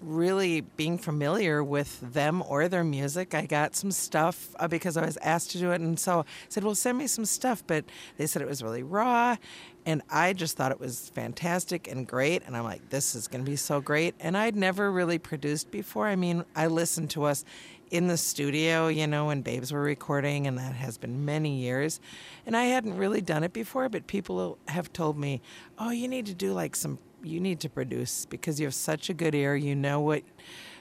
really 0.00 0.62
being 0.62 0.98
familiar 0.98 1.62
with 1.62 2.00
them 2.00 2.42
or 2.46 2.68
their 2.68 2.84
music. 2.84 3.34
I 3.34 3.46
got 3.46 3.76
some 3.76 3.90
stuff 3.90 4.54
uh, 4.58 4.66
because 4.66 4.96
I 4.96 5.04
was 5.04 5.16
asked 5.18 5.50
to 5.52 5.58
do 5.58 5.72
it, 5.72 5.80
and 5.80 5.98
so 5.98 6.20
I 6.20 6.24
said, 6.48 6.64
"Well, 6.64 6.74
send 6.74 6.98
me 6.98 7.06
some 7.06 7.24
stuff." 7.24 7.62
But 7.66 7.84
they 8.16 8.26
said 8.26 8.42
it 8.42 8.48
was 8.48 8.62
really 8.62 8.82
raw, 8.82 9.36
and 9.86 10.02
I 10.10 10.32
just 10.32 10.56
thought 10.56 10.72
it 10.72 10.80
was 10.80 11.10
fantastic 11.10 11.86
and 11.88 12.06
great. 12.06 12.42
And 12.46 12.56
I'm 12.56 12.64
like, 12.64 12.88
"This 12.90 13.14
is 13.14 13.28
going 13.28 13.44
to 13.44 13.50
be 13.50 13.56
so 13.56 13.80
great." 13.80 14.14
And 14.20 14.36
I'd 14.36 14.56
never 14.56 14.90
really 14.90 15.18
produced 15.18 15.70
before. 15.70 16.06
I 16.06 16.16
mean, 16.16 16.44
I 16.56 16.66
listened 16.66 17.10
to 17.10 17.24
us 17.24 17.44
in 17.90 18.06
the 18.06 18.16
studio, 18.16 18.88
you 18.88 19.06
know, 19.06 19.26
when 19.26 19.42
Babes 19.42 19.72
were 19.72 19.82
recording, 19.82 20.46
and 20.46 20.56
that 20.58 20.74
has 20.74 20.96
been 20.96 21.24
many 21.24 21.58
years. 21.58 22.00
And 22.46 22.56
I 22.56 22.64
hadn't 22.64 22.96
really 22.96 23.20
done 23.20 23.42
it 23.42 23.52
before, 23.52 23.88
but 23.88 24.06
people 24.06 24.58
have 24.68 24.92
told 24.92 25.18
me, 25.18 25.40
oh, 25.78 25.90
you 25.90 26.06
need 26.06 26.26
to 26.26 26.34
do 26.34 26.52
like 26.52 26.76
some, 26.76 26.98
you 27.22 27.40
need 27.40 27.60
to 27.60 27.68
produce 27.68 28.26
because 28.26 28.60
you 28.60 28.66
have 28.66 28.74
such 28.74 29.10
a 29.10 29.14
good 29.14 29.34
ear. 29.34 29.56
You 29.56 29.74
know 29.74 30.00
what 30.00 30.22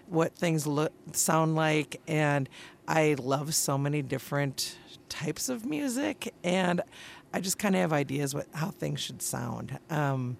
what 0.09 0.35
things 0.35 0.65
look 0.65 0.91
sound 1.13 1.55
like 1.55 2.01
and 2.07 2.49
I 2.87 3.15
love 3.19 3.53
so 3.53 3.77
many 3.77 4.01
different 4.01 4.75
types 5.07 5.49
of 5.49 5.65
music 5.65 6.33
and 6.43 6.81
I 7.31 7.41
just 7.41 7.59
kind 7.59 7.75
of 7.75 7.81
have 7.81 7.93
ideas 7.93 8.33
what 8.33 8.47
how 8.53 8.71
things 8.71 8.99
should 8.99 9.21
sound 9.21 9.77
um, 9.91 10.37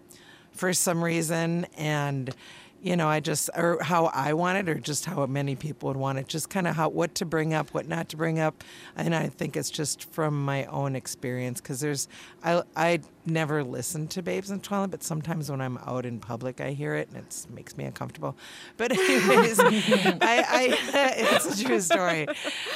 for 0.51 0.73
some 0.73 1.03
reason 1.03 1.67
and 1.77 2.33
you 2.81 2.95
know 2.95 3.07
I 3.07 3.19
just 3.19 3.49
or 3.55 3.81
how 3.81 4.05
I 4.07 4.33
want 4.33 4.57
it 4.57 4.69
or 4.69 4.75
just 4.75 5.05
how 5.05 5.25
many 5.25 5.55
people 5.55 5.87
would 5.87 5.97
want 5.97 6.17
it 6.19 6.27
just 6.27 6.49
kind 6.49 6.67
of 6.67 6.75
how 6.75 6.89
what 6.89 7.15
to 7.15 7.25
bring 7.25 7.53
up 7.53 7.73
what 7.73 7.87
not 7.87 8.09
to 8.09 8.17
bring 8.17 8.39
up. 8.39 8.63
And 8.95 9.13
I 9.15 9.27
think 9.27 9.57
it's 9.57 9.69
just 9.69 10.11
from 10.11 10.43
my 10.43 10.65
own 10.65 10.95
experience 10.95 11.61
because 11.61 11.79
there's 11.79 12.07
I 12.43 12.63
I 12.75 12.99
never 13.25 13.63
listened 13.63 14.09
to 14.11 14.21
Babes 14.21 14.49
in 14.51 14.59
Toyland 14.61 14.91
but 14.91 15.03
sometimes 15.03 15.49
when 15.51 15.61
I'm 15.61 15.77
out 15.85 16.05
in 16.05 16.19
public 16.19 16.61
I 16.61 16.71
hear 16.71 16.95
it 16.95 17.09
and 17.09 17.17
it 17.17 17.45
makes 17.49 17.77
me 17.77 17.83
uncomfortable 17.85 18.35
but 18.77 18.91
anyways 18.97 19.59
I, 19.59 20.17
I 20.21 20.77
it's 21.33 21.59
a 21.59 21.63
true 21.65 21.79
story 21.81 22.27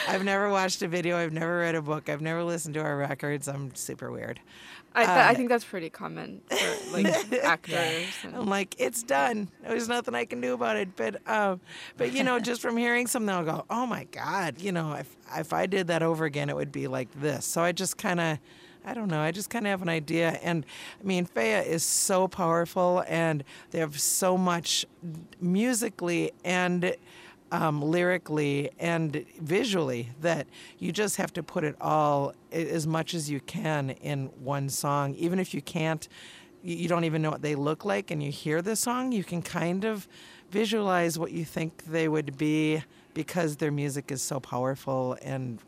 I've 0.08 0.24
never 0.24 0.50
watched 0.50 0.82
a 0.82 0.88
video 0.88 1.18
I've 1.18 1.34
never 1.34 1.60
read 1.60 1.76
a 1.76 1.82
book 1.82 2.10
I've 2.10 2.22
never 2.22 2.44
listened 2.44 2.74
to 2.76 2.82
our 2.82 2.98
records 2.98 3.48
I'm 3.48 3.74
super 3.76 4.12
weird 4.12 4.40
I, 4.96 5.06
th- 5.06 5.10
I 5.10 5.32
Uh, 5.32 5.34
think 5.34 5.50
that's 5.50 5.64
pretty 5.66 5.90
common 5.90 6.42
for 6.52 6.92
like 6.92 7.08
actors. 7.44 8.14
And, 8.24 8.36
I'm 8.36 8.46
like, 8.46 8.76
it's 8.78 9.02
done. 9.02 9.50
There's 9.64 9.90
nothing 9.90 10.14
I 10.14 10.26
can 10.26 10.40
do 10.40 10.54
about 10.54 10.76
it. 10.76 10.96
But, 10.96 11.28
um, 11.28 11.62
but 11.98 12.14
you 12.14 12.24
know, 12.24 12.38
just 12.40 12.62
from 12.62 12.78
hearing 12.78 13.08
something, 13.08 13.28
I'll 13.34 13.44
go, 13.44 13.66
oh 13.72 13.88
my 13.88 14.04
God, 14.04 14.62
you 14.62 14.72
know, 14.72 14.94
if 14.94 15.16
if 15.36 15.52
I 15.52 15.66
did 15.66 15.88
that 15.88 16.04
over 16.04 16.26
again, 16.26 16.48
it 16.48 16.56
would 16.56 16.72
be 16.72 16.86
like 16.88 17.10
this. 17.20 17.44
So 17.44 17.64
I 17.64 17.72
just 17.72 17.98
kind 17.98 18.20
of, 18.20 18.38
I 18.86 18.94
don't 18.94 19.08
know, 19.08 19.22
I 19.22 19.32
just 19.32 19.50
kind 19.50 19.66
of 19.66 19.72
have 19.72 19.82
an 19.82 19.90
idea. 19.90 20.40
And 20.44 20.66
I 21.00 21.04
mean, 21.06 21.26
Fea 21.26 21.60
is 21.60 21.84
so 21.84 22.28
powerful, 22.28 23.04
and 23.08 23.44
they 23.72 23.80
have 23.80 24.00
so 24.00 24.38
much 24.38 24.86
musically 25.40 26.32
and. 26.44 26.96
Um, 27.52 27.84
lyrically 27.84 28.72
and 28.80 29.28
visually, 29.40 30.10
that 30.22 30.48
you 30.80 30.92
just 30.92 31.18
have 31.18 31.32
to 31.34 31.44
put 31.44 31.64
it 31.64 31.76
all 31.80 32.34
as 32.52 32.88
much 32.88 33.14
as 33.14 33.30
you 33.30 33.40
can 33.42 33.92
in 33.92 34.26
one 34.44 34.70
song. 34.70 35.14
Even 35.14 35.38
if 35.38 35.54
you 35.54 35.62
can't 35.62 36.08
you 36.64 36.88
don't 36.88 37.04
even 37.04 37.22
know 37.22 37.30
what 37.30 37.42
they 37.42 37.56
look 37.56 37.86
like 37.86 38.10
and 38.10 38.24
you 38.24 38.32
hear 38.32 38.62
the 38.62 38.76
song, 38.76 39.12
you 39.12 39.24
can 39.24 39.42
kind 39.42 39.84
of 39.84 40.08
visualize 40.50 41.20
what 41.20 41.32
you 41.32 41.44
think 41.44 41.84
they 41.86 42.08
would 42.08 42.38
be 42.38 42.82
because 43.14 43.58
their 43.58 43.72
music 43.72 44.12
is 44.12 44.22
so 44.22 44.40
powerful 44.40 45.18
and 45.22 45.60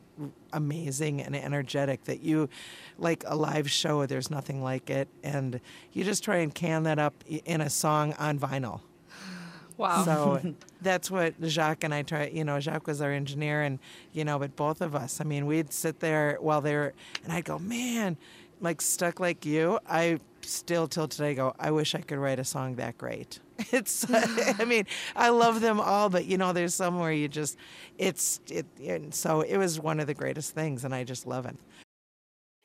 amazing 0.53 1.21
and 1.21 1.35
energetic 1.35 2.03
that 2.05 2.21
you 2.21 2.49
like 2.97 3.23
a 3.27 3.35
live 3.35 3.69
show 3.69 4.05
there's 4.05 4.29
nothing 4.29 4.63
like 4.63 4.89
it 4.89 5.07
and 5.23 5.59
you 5.91 6.03
just 6.03 6.23
try 6.23 6.37
and 6.37 6.55
can 6.55 6.83
that 6.83 6.97
up 6.99 7.13
in 7.27 7.61
a 7.61 7.69
song 7.69 8.13
on 8.13 8.39
vinyl 8.39 8.81
Wow. 9.77 10.05
so 10.05 10.53
that's 10.81 11.11
what 11.11 11.33
Jacques 11.43 11.83
and 11.83 11.93
I 11.93 12.03
try. 12.03 12.27
You 12.27 12.45
know, 12.45 12.59
Jacques 12.61 12.87
was 12.87 13.01
our 13.01 13.11
engineer, 13.11 13.63
and 13.63 13.79
you 14.13 14.23
know, 14.23 14.39
but 14.39 14.55
both 14.55 14.79
of 14.79 14.95
us. 14.95 15.19
I 15.19 15.25
mean, 15.25 15.45
we'd 15.47 15.73
sit 15.73 15.99
there 15.99 16.37
while 16.39 16.61
they 16.61 16.75
were, 16.75 16.93
and 17.25 17.33
I'd 17.33 17.43
go, 17.43 17.59
man, 17.59 18.15
like 18.61 18.81
stuck 18.81 19.19
like 19.19 19.45
you. 19.45 19.79
I 19.87 20.19
still 20.41 20.87
till 20.87 21.07
today 21.07 21.35
go. 21.35 21.53
I 21.59 21.71
wish 21.71 21.95
I 21.95 22.01
could 22.01 22.17
write 22.17 22.39
a 22.39 22.43
song 22.43 22.75
that 22.75 22.97
great. 22.97 23.39
It's. 23.71 24.05
I 24.11 24.65
mean, 24.65 24.85
I 25.15 25.29
love 25.29 25.61
them 25.61 25.79
all, 25.79 26.09
but 26.09 26.25
you 26.25 26.37
know, 26.37 26.51
there's 26.51 26.75
some 26.75 26.99
where 26.99 27.11
you 27.11 27.29
just, 27.29 27.57
it's 27.97 28.41
it. 28.49 28.65
And 28.85 29.13
so 29.13 29.41
it 29.41 29.57
was 29.57 29.79
one 29.79 30.01
of 30.01 30.07
the 30.07 30.13
greatest 30.13 30.53
things, 30.53 30.83
and 30.83 30.93
I 30.93 31.05
just 31.05 31.25
love 31.25 31.45
it. 31.45 31.55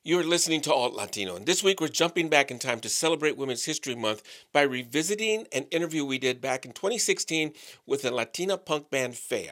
You're 0.03 0.25
listening 0.25 0.63
to 0.63 0.73
Alt 0.73 0.95
Latino, 0.95 1.37
and 1.37 1.47
this 1.47 1.63
week 1.63 1.81
we're 1.81 1.89
jumping 1.89 2.29
back 2.29 2.51
in 2.51 2.59
time 2.59 2.81
to 2.81 2.89
celebrate 2.89 3.37
Women's 3.37 3.67
History 3.67 3.95
Month 3.95 4.23
by 4.53 4.63
revisiting 4.63 5.47
an 5.53 5.65
interview 5.65 6.05
we 6.05 6.19
did 6.19 6.41
back 6.41 6.65
in 6.65 6.73
2016 6.73 7.53
with 7.87 8.03
the 8.03 8.11
Latina 8.11 8.57
punk 8.57 8.91
band 8.91 9.17
Fea. 9.17 9.51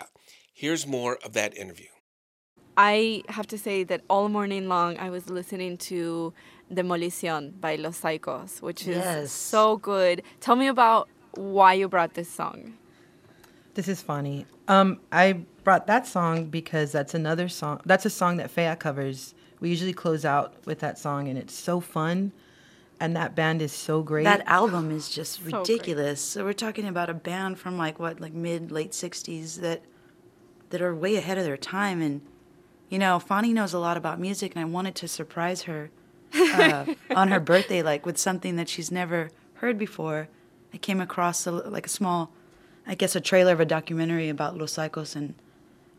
Here's 0.52 0.86
more 0.86 1.18
of 1.24 1.34
that 1.34 1.56
interview. 1.56 1.88
I 2.80 3.24
have 3.28 3.48
to 3.48 3.58
say 3.58 3.82
that 3.84 4.02
all 4.08 4.28
morning 4.28 4.68
long 4.68 4.96
I 4.98 5.10
was 5.10 5.28
listening 5.28 5.76
to 5.78 6.32
Demolición 6.72 7.60
by 7.60 7.74
Los 7.74 8.00
Saicos, 8.00 8.62
which 8.62 8.82
is 8.82 8.98
Yes. 8.98 9.32
so 9.32 9.76
good. 9.78 10.22
Tell 10.38 10.54
me 10.54 10.68
about 10.68 11.08
why 11.32 11.72
you 11.74 11.88
brought 11.88 12.14
this 12.14 12.30
song. 12.30 12.74
This 13.74 13.88
is 13.88 14.00
funny. 14.00 14.46
Um, 14.68 15.00
I 15.10 15.44
brought 15.64 15.88
that 15.88 16.06
song 16.06 16.46
because 16.46 16.92
that's 16.92 17.14
another 17.14 17.48
song. 17.48 17.80
That's 17.84 18.06
a 18.06 18.10
song 18.10 18.36
that 18.36 18.48
Fea 18.50 18.76
covers. 18.76 19.34
We 19.60 19.70
usually 19.70 19.92
close 19.92 20.24
out 20.24 20.54
with 20.64 20.78
that 20.78 20.98
song, 20.98 21.26
and 21.28 21.36
it's 21.36 21.54
so 21.54 21.80
fun. 21.80 22.30
And 23.00 23.14
that 23.16 23.34
band 23.34 23.60
is 23.60 23.72
so 23.72 24.02
great. 24.02 24.24
That 24.24 24.42
album 24.46 24.90
is 24.90 25.08
just 25.08 25.42
great. 25.42 25.54
ridiculous. 25.54 26.20
So 26.20 26.44
we're 26.44 26.52
talking 26.52 26.86
about 26.86 27.08
a 27.10 27.14
band 27.14 27.58
from 27.58 27.76
like 27.76 27.98
what, 27.98 28.20
like 28.20 28.34
mid 28.34 28.70
late 28.70 28.92
'60s 28.92 29.60
that 29.60 29.82
that 30.70 30.80
are 30.80 30.94
way 30.94 31.16
ahead 31.16 31.38
of 31.38 31.44
their 31.44 31.56
time. 31.56 32.00
And 32.02 32.22
you 32.88 32.98
know, 32.98 33.18
Fani 33.18 33.52
knows 33.52 33.74
a 33.74 33.78
lot 33.78 33.96
about 33.96 34.18
music, 34.18 34.54
and 34.54 34.62
I 34.62 34.64
wanted 34.64 34.94
to 34.96 35.08
surprise 35.08 35.62
her 35.62 35.90
uh, 36.34 36.86
on 37.14 37.28
her 37.28 37.40
birthday, 37.40 37.82
like 37.82 38.06
with 38.06 38.18
something 38.18 38.56
that 38.56 38.68
she's 38.68 38.90
never 38.90 39.30
heard 39.54 39.78
before. 39.78 40.28
I 40.72 40.78
came 40.78 41.00
across 41.00 41.46
a, 41.46 41.50
like 41.50 41.86
a 41.86 41.90
small, 41.90 42.32
I 42.86 42.94
guess, 42.94 43.14
a 43.16 43.20
trailer 43.20 43.52
of 43.52 43.60
a 43.60 43.64
documentary 43.64 44.28
about 44.28 44.56
Los 44.56 44.74
Saicos, 44.74 45.16
and 45.16 45.34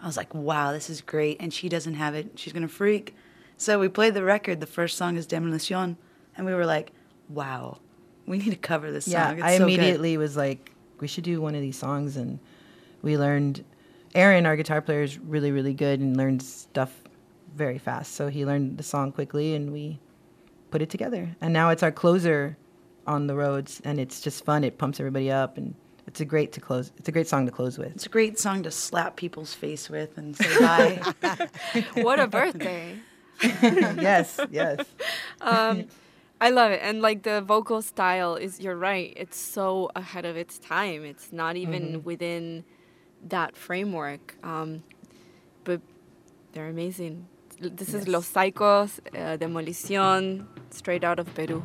I 0.01 0.07
was 0.07 0.17
like, 0.17 0.33
wow, 0.33 0.71
this 0.71 0.89
is 0.89 1.01
great. 1.01 1.37
And 1.39 1.53
she 1.53 1.69
doesn't 1.69 1.95
have 1.95 2.15
it. 2.15 2.31
She's 2.35 2.53
gonna 2.53 2.67
freak. 2.67 3.15
So 3.57 3.79
we 3.79 3.89
played 3.89 4.13
the 4.13 4.23
record. 4.23 4.59
The 4.59 4.67
first 4.67 4.97
song 4.97 5.17
is 5.17 5.27
Demolición, 5.27 5.95
and 6.35 6.45
we 6.45 6.53
were 6.53 6.65
like, 6.65 6.91
wow, 7.27 7.79
we 8.25 8.37
need 8.39 8.51
to 8.51 8.55
cover 8.55 8.91
this 8.91 9.07
yeah, 9.07 9.27
song. 9.27 9.37
It's 9.37 9.43
I 9.43 9.57
so 9.57 9.65
good. 9.65 9.73
immediately 9.73 10.17
was 10.17 10.37
like, 10.37 10.71
we 10.99 11.07
should 11.07 11.23
do 11.23 11.41
one 11.41 11.55
of 11.55 11.61
these 11.61 11.77
songs, 11.77 12.17
and 12.17 12.39
we 13.03 13.17
learned. 13.17 13.63
Aaron, 14.15 14.45
our 14.45 14.55
guitar 14.55 14.81
player, 14.81 15.01
is 15.01 15.17
really, 15.19 15.51
really 15.51 15.73
good 15.73 15.99
and 15.99 16.17
learns 16.17 16.47
stuff 16.47 16.91
very 17.55 17.77
fast. 17.77 18.13
So 18.15 18.27
he 18.27 18.45
learned 18.45 18.77
the 18.77 18.83
song 18.83 19.11
quickly, 19.11 19.55
and 19.55 19.71
we 19.71 19.99
put 20.71 20.81
it 20.81 20.89
together. 20.89 21.35
And 21.41 21.53
now 21.53 21.69
it's 21.69 21.83
our 21.83 21.91
closer 21.91 22.57
on 23.05 23.27
the 23.27 23.35
roads, 23.35 23.81
and 23.83 23.99
it's 23.99 24.21
just 24.21 24.45
fun. 24.45 24.63
It 24.63 24.77
pumps 24.77 24.99
everybody 24.99 25.31
up, 25.31 25.57
and 25.57 25.75
it's 26.07 26.21
a 26.21 26.25
great 26.25 26.51
to 26.53 26.61
close. 26.61 26.91
It's 26.97 27.07
a 27.07 27.11
great 27.11 27.27
song 27.27 27.45
to 27.45 27.51
close 27.51 27.77
with. 27.77 27.93
It's 27.93 28.05
a 28.05 28.09
great 28.09 28.39
song 28.39 28.63
to 28.63 28.71
slap 28.71 29.15
people's 29.15 29.53
face 29.53 29.89
with 29.89 30.17
and 30.17 30.35
say 30.35 30.59
bye. 30.59 31.47
What 31.95 32.19
a 32.19 32.27
birthday. 32.27 32.95
yes, 33.41 34.39
yes. 34.49 34.85
Um, 35.39 35.85
I 36.41 36.49
love 36.49 36.71
it. 36.71 36.79
And 36.81 37.01
like 37.01 37.23
the 37.23 37.41
vocal 37.41 37.81
style 37.81 38.35
is, 38.35 38.59
you're 38.59 38.75
right, 38.75 39.13
it's 39.15 39.37
so 39.37 39.91
ahead 39.95 40.25
of 40.25 40.35
its 40.35 40.57
time. 40.57 41.03
It's 41.05 41.31
not 41.31 41.57
even 41.57 42.03
within 42.03 42.63
that 43.27 43.55
framework. 43.55 44.35
Um, 44.43 44.83
but 45.63 45.81
they're 46.53 46.69
amazing. 46.69 47.27
This 47.59 47.93
is 47.93 48.07
Los 48.07 48.31
Saicos, 48.31 48.99
uh, 49.13 49.37
Demolición, 49.37 50.47
straight 50.69 51.03
out 51.03 51.19
of 51.19 51.33
Peru. 51.35 51.63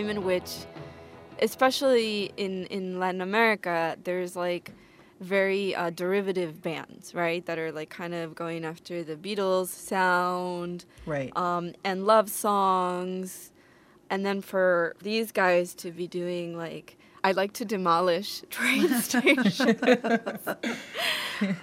Time 0.00 0.10
in 0.10 0.24
which, 0.24 0.50
especially 1.42 2.32
in, 2.36 2.66
in 2.66 2.98
Latin 2.98 3.20
America, 3.20 3.96
there's 4.04 4.36
like 4.36 4.72
very 5.20 5.74
uh, 5.74 5.90
derivative 5.90 6.62
bands, 6.62 7.14
right? 7.14 7.44
That 7.46 7.58
are 7.58 7.70
like 7.72 7.90
kind 7.90 8.14
of 8.14 8.34
going 8.34 8.64
after 8.64 9.04
the 9.04 9.16
Beatles 9.16 9.68
sound 9.68 10.84
Right. 11.06 11.36
um, 11.36 11.74
and 11.84 12.06
love 12.06 12.30
songs. 12.30 13.52
And 14.08 14.24
then 14.24 14.40
for 14.40 14.94
these 15.02 15.30
guys 15.32 15.74
to 15.74 15.90
be 15.92 16.06
doing 16.08 16.56
like, 16.56 16.96
I 17.22 17.32
like 17.32 17.52
to 17.54 17.64
demolish 17.66 18.42
train 18.50 18.88
stations. 19.02 19.60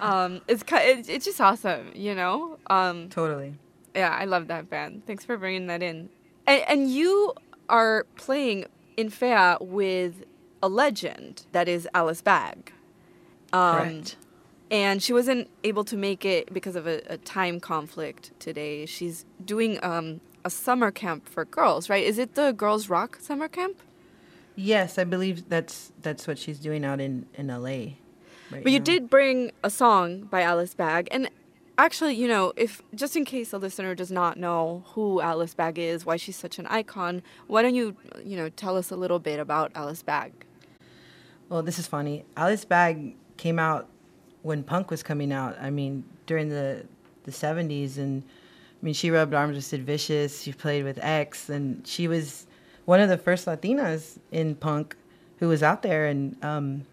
um, 0.00 0.40
it's, 0.46 0.62
it's 0.70 1.08
it's 1.08 1.24
just 1.24 1.40
awesome, 1.40 1.90
you 1.94 2.14
know. 2.14 2.58
Um, 2.70 3.08
totally. 3.08 3.54
yeah, 3.94 4.16
I 4.18 4.24
love 4.24 4.46
that 4.48 4.70
band. 4.70 5.04
Thanks 5.06 5.24
for 5.24 5.36
bringing 5.36 5.66
that 5.66 5.82
in. 5.82 6.08
And, 6.46 6.62
and 6.68 6.90
you 6.90 7.34
are 7.68 8.04
playing 8.16 8.66
in 8.96 9.10
Fea 9.10 9.56
with 9.60 10.24
a 10.62 10.68
legend 10.68 11.46
that 11.52 11.68
is 11.68 11.88
Alice 11.94 12.22
Bag. 12.22 12.72
Um, 13.52 13.76
Correct. 13.76 14.16
And 14.70 15.02
she 15.02 15.12
wasn't 15.12 15.48
able 15.64 15.84
to 15.84 15.96
make 15.96 16.24
it 16.24 16.52
because 16.52 16.76
of 16.76 16.86
a, 16.86 17.00
a 17.06 17.16
time 17.16 17.58
conflict 17.58 18.32
today. 18.38 18.84
She's 18.84 19.24
doing 19.42 19.82
um, 19.82 20.20
a 20.44 20.50
summer 20.50 20.90
camp 20.90 21.26
for 21.28 21.44
girls, 21.44 21.88
right? 21.88 22.04
Is 22.04 22.18
it 22.18 22.34
the 22.34 22.52
Girls 22.52 22.88
Rock 22.88 23.18
summer 23.20 23.48
camp? 23.48 23.80
Yes, 24.56 24.98
I 24.98 25.04
believe 25.04 25.48
that's 25.48 25.92
that's 26.02 26.26
what 26.26 26.36
she's 26.36 26.58
doing 26.58 26.84
out 26.84 27.00
in 27.00 27.26
in 27.34 27.46
LA. 27.46 27.94
Right 28.50 28.64
But 28.64 28.72
you 28.72 28.80
did 28.80 29.08
bring 29.08 29.52
a 29.62 29.70
song 29.70 30.22
by 30.22 30.42
Alice 30.42 30.74
Bag, 30.74 31.08
and 31.10 31.30
actually, 31.78 32.14
you 32.14 32.28
know, 32.28 32.52
if 32.56 32.82
just 32.94 33.16
in 33.16 33.24
case 33.24 33.52
a 33.52 33.58
listener 33.58 33.94
does 33.94 34.10
not 34.10 34.36
know 34.36 34.82
who 34.88 35.20
Alice 35.20 35.54
Bag 35.54 35.78
is, 35.78 36.04
why 36.04 36.16
she's 36.16 36.36
such 36.36 36.58
an 36.58 36.66
icon, 36.66 37.22
why 37.46 37.62
don't 37.62 37.74
you, 37.74 37.96
you 38.24 38.36
know, 38.36 38.48
tell 38.50 38.76
us 38.76 38.90
a 38.90 38.96
little 38.96 39.20
bit 39.20 39.38
about 39.38 39.70
Alice 39.74 40.02
Bag? 40.02 40.32
Well, 41.48 41.62
this 41.62 41.78
is 41.78 41.86
funny. 41.86 42.24
Alice 42.36 42.64
Bag 42.64 43.14
came 43.38 43.58
out 43.58 43.88
when 44.42 44.62
punk 44.62 44.90
was 44.90 45.02
coming 45.02 45.32
out. 45.32 45.56
I 45.60 45.70
mean, 45.70 46.04
during 46.26 46.48
the 46.48 46.84
the 47.24 47.30
'70s, 47.30 47.96
and 47.96 48.22
I 48.22 48.84
mean, 48.84 48.94
she 48.94 49.10
rubbed 49.10 49.32
arms 49.32 49.56
with 49.56 49.64
Sid 49.64 49.86
Vicious. 49.86 50.42
She 50.42 50.52
played 50.52 50.84
with 50.84 50.98
X, 50.98 51.48
and 51.48 51.86
she 51.86 52.08
was 52.08 52.46
one 52.84 53.00
of 53.00 53.08
the 53.08 53.16
first 53.16 53.46
Latinas 53.46 54.18
in 54.30 54.56
punk 54.56 54.96
who 55.38 55.48
was 55.48 55.62
out 55.62 55.82
there, 55.82 56.06
and 56.06 56.36
um, 56.44 56.86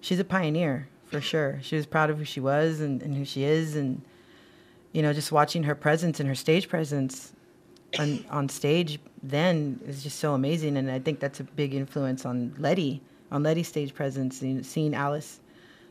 she's 0.00 0.18
a 0.18 0.24
pioneer 0.24 0.88
for 1.10 1.20
sure. 1.20 1.58
She 1.62 1.76
was 1.76 1.86
proud 1.86 2.10
of 2.10 2.18
who 2.18 2.24
she 2.24 2.40
was 2.40 2.80
and, 2.80 3.02
and 3.02 3.14
who 3.14 3.24
she 3.24 3.44
is, 3.44 3.76
and 3.76 4.02
you 4.92 5.02
know, 5.02 5.12
just 5.12 5.32
watching 5.32 5.64
her 5.64 5.74
presence 5.74 6.20
and 6.20 6.28
her 6.28 6.34
stage 6.34 6.68
presence 6.68 7.32
on, 7.98 8.24
on 8.30 8.48
stage 8.48 8.98
then 9.22 9.80
is 9.86 10.02
just 10.02 10.18
so 10.18 10.34
amazing. 10.34 10.76
And 10.76 10.90
I 10.90 10.98
think 10.98 11.20
that's 11.20 11.40
a 11.40 11.44
big 11.44 11.74
influence 11.74 12.24
on 12.24 12.54
Letty, 12.58 13.00
on 13.30 13.42
Letty's 13.42 13.68
stage 13.68 13.94
presence, 13.94 14.42
you 14.42 14.54
know, 14.54 14.62
seeing 14.62 14.94
Alice 14.94 15.40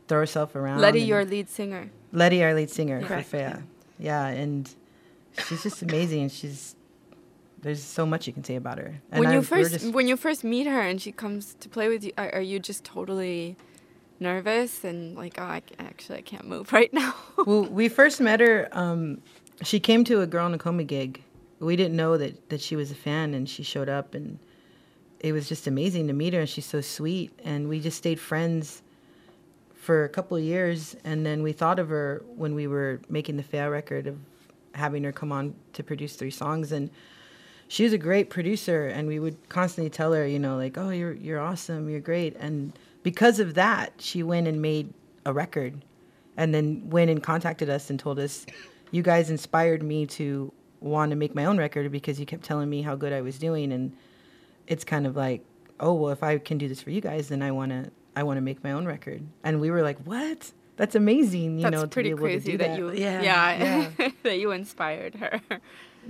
throw 0.08 0.18
herself 0.18 0.56
around. 0.56 0.80
Letty, 0.80 1.00
your 1.00 1.24
lead 1.24 1.48
singer. 1.48 1.90
Letty, 2.12 2.42
our 2.42 2.54
lead 2.54 2.70
singer 2.70 3.02
Correct, 3.02 3.28
for 3.28 3.38
Fea. 3.38 3.62
Yeah. 3.98 4.26
and 4.26 4.72
she's 5.46 5.62
just 5.62 5.82
amazing. 5.82 6.28
She's 6.30 6.74
there's 7.62 7.82
so 7.82 8.06
much 8.06 8.26
you 8.26 8.32
can 8.32 8.42
say 8.42 8.56
about 8.56 8.78
her. 8.78 9.00
And 9.12 9.20
when 9.20 9.32
you 9.32 9.38
we're 9.38 9.44
first 9.44 9.92
when 9.92 10.08
you 10.08 10.16
first 10.16 10.44
meet 10.44 10.66
her 10.66 10.80
and 10.80 11.00
she 11.00 11.12
comes 11.12 11.54
to 11.60 11.68
play 11.68 11.88
with 11.88 12.04
you, 12.04 12.12
are, 12.16 12.34
are 12.34 12.40
you 12.40 12.58
just 12.58 12.84
totally 12.84 13.56
nervous 14.20 14.84
and 14.84 15.16
like, 15.16 15.34
oh, 15.38 15.44
I, 15.44 15.62
actually 15.78 16.18
I 16.18 16.22
can't 16.22 16.46
move 16.46 16.72
right 16.72 16.92
now? 16.92 17.14
well, 17.38 17.64
we 17.64 17.88
first 17.88 18.20
met 18.20 18.40
her. 18.40 18.68
Um, 18.72 19.22
she 19.62 19.80
came 19.80 20.04
to 20.04 20.20
a 20.20 20.26
Girl 20.26 20.46
in 20.46 20.54
a 20.54 20.58
Coma 20.58 20.84
gig. 20.84 21.22
We 21.58 21.76
didn't 21.76 21.96
know 21.96 22.16
that, 22.16 22.48
that 22.48 22.60
she 22.60 22.76
was 22.76 22.90
a 22.90 22.94
fan, 22.94 23.34
and 23.34 23.48
she 23.48 23.62
showed 23.62 23.88
up, 23.88 24.14
and 24.14 24.38
it 25.18 25.32
was 25.32 25.48
just 25.48 25.66
amazing 25.66 26.06
to 26.06 26.14
meet 26.14 26.32
her. 26.32 26.40
And 26.40 26.48
she's 26.48 26.64
so 26.64 26.80
sweet, 26.80 27.38
and 27.44 27.68
we 27.68 27.80
just 27.80 27.98
stayed 27.98 28.18
friends 28.18 28.82
for 29.74 30.04
a 30.04 30.08
couple 30.08 30.36
of 30.36 30.42
years. 30.42 30.96
And 31.04 31.26
then 31.26 31.42
we 31.42 31.52
thought 31.52 31.78
of 31.78 31.88
her 31.88 32.22
when 32.36 32.54
we 32.54 32.66
were 32.66 33.00
making 33.10 33.36
the 33.36 33.42
Fea 33.42 33.64
record 33.64 34.06
of 34.06 34.18
having 34.74 35.04
her 35.04 35.12
come 35.12 35.32
on 35.32 35.54
to 35.74 35.82
produce 35.82 36.16
three 36.16 36.30
songs, 36.30 36.72
and 36.72 36.88
she 37.68 37.84
was 37.84 37.92
a 37.92 37.98
great 37.98 38.30
producer. 38.30 38.86
And 38.86 39.06
we 39.06 39.18
would 39.18 39.36
constantly 39.50 39.90
tell 39.90 40.14
her, 40.14 40.26
you 40.26 40.38
know, 40.38 40.56
like, 40.56 40.78
"Oh, 40.78 40.90
you're 40.90 41.12
you're 41.12 41.40
awesome, 41.40 41.90
you're 41.90 42.00
great," 42.00 42.36
and 42.38 42.72
because 43.02 43.40
of 43.40 43.54
that, 43.54 43.92
she 43.98 44.22
went 44.22 44.46
and 44.46 44.60
made 44.60 44.92
a 45.24 45.32
record 45.32 45.84
and 46.36 46.54
then 46.54 46.88
went 46.90 47.10
and 47.10 47.22
contacted 47.22 47.68
us 47.68 47.90
and 47.90 47.98
told 47.98 48.18
us, 48.18 48.46
you 48.90 49.02
guys 49.02 49.30
inspired 49.30 49.82
me 49.82 50.06
to 50.06 50.52
want 50.80 51.10
to 51.10 51.16
make 51.16 51.34
my 51.34 51.44
own 51.44 51.58
record 51.58 51.90
because 51.92 52.18
you 52.18 52.26
kept 52.26 52.42
telling 52.42 52.68
me 52.68 52.82
how 52.82 52.96
good 52.96 53.12
I 53.12 53.20
was 53.20 53.38
doing. 53.38 53.72
And 53.72 53.96
it's 54.66 54.84
kind 54.84 55.06
of 55.06 55.16
like, 55.16 55.44
oh, 55.78 55.92
well, 55.94 56.10
if 56.12 56.22
I 56.22 56.38
can 56.38 56.58
do 56.58 56.68
this 56.68 56.80
for 56.82 56.90
you 56.90 57.00
guys, 57.00 57.28
then 57.28 57.42
I 57.42 57.50
want 57.50 57.70
to, 57.72 57.90
I 58.16 58.22
want 58.22 58.38
to 58.38 58.42
make 58.42 58.62
my 58.64 58.72
own 58.72 58.86
record. 58.86 59.22
And 59.44 59.60
we 59.60 59.70
were 59.70 59.82
like, 59.82 59.98
what? 60.04 60.52
That's 60.76 60.94
amazing, 60.94 61.58
you 61.58 61.62
That's 61.64 61.72
know, 61.74 61.86
pretty 61.86 62.10
to 62.10 62.16
be 62.16 62.20
able 62.20 62.28
crazy 62.28 62.44
to 62.44 62.50
do 62.52 62.58
that, 62.58 62.68
that. 62.70 62.78
you 62.78 62.92
Yeah. 62.92 63.20
yeah, 63.22 64.10
that 64.22 64.38
you 64.38 64.50
inspired 64.52 65.14
her. 65.16 65.40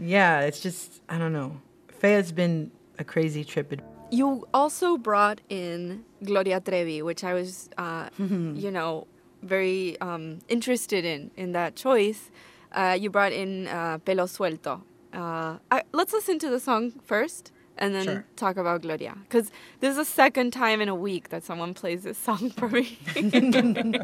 Yeah, 0.00 0.40
it's 0.42 0.60
just, 0.60 1.02
I 1.08 1.18
don't 1.18 1.32
know. 1.32 1.60
Fea 1.88 2.12
has 2.12 2.30
been 2.30 2.70
a 2.98 3.02
crazy 3.02 3.42
trip. 3.42 3.80
You 4.10 4.46
also 4.52 4.96
brought 4.96 5.40
in 5.48 6.04
Gloria 6.24 6.60
Trevi, 6.60 7.00
which 7.02 7.22
I 7.22 7.34
was, 7.34 7.68
uh, 7.78 8.08
you 8.18 8.70
know, 8.70 9.06
very 9.42 9.98
um, 10.00 10.40
interested 10.48 11.04
in 11.04 11.30
in 11.36 11.52
that 11.52 11.76
choice. 11.76 12.30
Uh, 12.72 12.96
you 12.98 13.10
brought 13.10 13.32
in 13.32 13.66
uh, 13.68 13.98
Pelo 14.04 14.24
Suelto. 14.26 14.82
Uh, 15.12 15.58
I, 15.70 15.82
let's 15.92 16.12
listen 16.12 16.38
to 16.40 16.48
the 16.50 16.60
song 16.60 16.92
first, 17.04 17.52
and 17.78 17.94
then 17.94 18.04
Sure. 18.04 18.24
talk 18.36 18.56
about 18.56 18.82
Gloria, 18.82 19.16
because 19.28 19.50
this 19.80 19.90
is 19.90 19.96
the 19.96 20.04
second 20.04 20.52
time 20.52 20.80
in 20.80 20.88
a 20.88 20.94
week 20.94 21.30
that 21.30 21.42
someone 21.44 21.74
plays 21.74 22.02
this 22.04 22.18
song 22.18 22.50
for 22.50 22.68
me. 22.68 22.98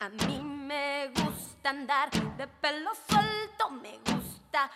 A 0.00 0.08
mí 0.10 0.40
me 0.68 1.08
gusta 1.12 1.70
andar 1.70 2.08
de 2.38 2.46
pelo 2.62 2.92
suelto, 3.10 3.70
me 3.82 3.98
gusta 4.04 4.70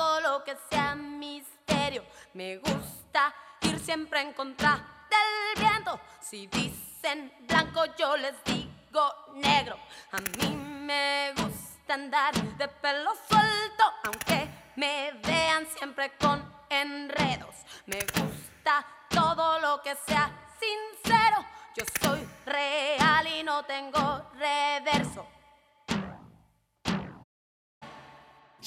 todo 0.00 0.20
lo 0.22 0.44
que 0.44 0.56
sea 0.70 0.94
misterio, 0.94 2.02
me 2.32 2.56
gusta 2.56 3.34
ir 3.60 3.78
siempre 3.78 4.22
en 4.22 4.32
contra 4.32 4.82
del 5.10 5.62
viento. 5.62 6.00
Si 6.22 6.46
dicen 6.46 7.30
blanco, 7.40 7.84
yo 7.98 8.16
les 8.16 8.32
digo 8.44 9.04
negro. 9.34 9.76
A 10.12 10.16
mí 10.16 10.56
me 10.56 11.34
gusta 11.36 11.92
andar 11.92 12.32
de 12.32 12.66
pelo 12.66 13.10
suelto, 13.28 13.84
aunque 14.04 14.48
me 14.76 15.12
vean 15.22 15.66
siempre 15.66 16.12
con 16.16 16.50
enredos. 16.70 17.56
Me 17.84 18.00
gusta 18.00 18.86
todo 19.10 19.60
lo 19.60 19.82
que 19.82 19.94
sea 20.06 20.30
sincero. 20.58 21.44
Yo 21.76 21.84
soy 22.02 22.26
real 22.46 23.26
y 23.26 23.42
no 23.42 23.66
tengo 23.66 24.30
reverso. 24.32 25.26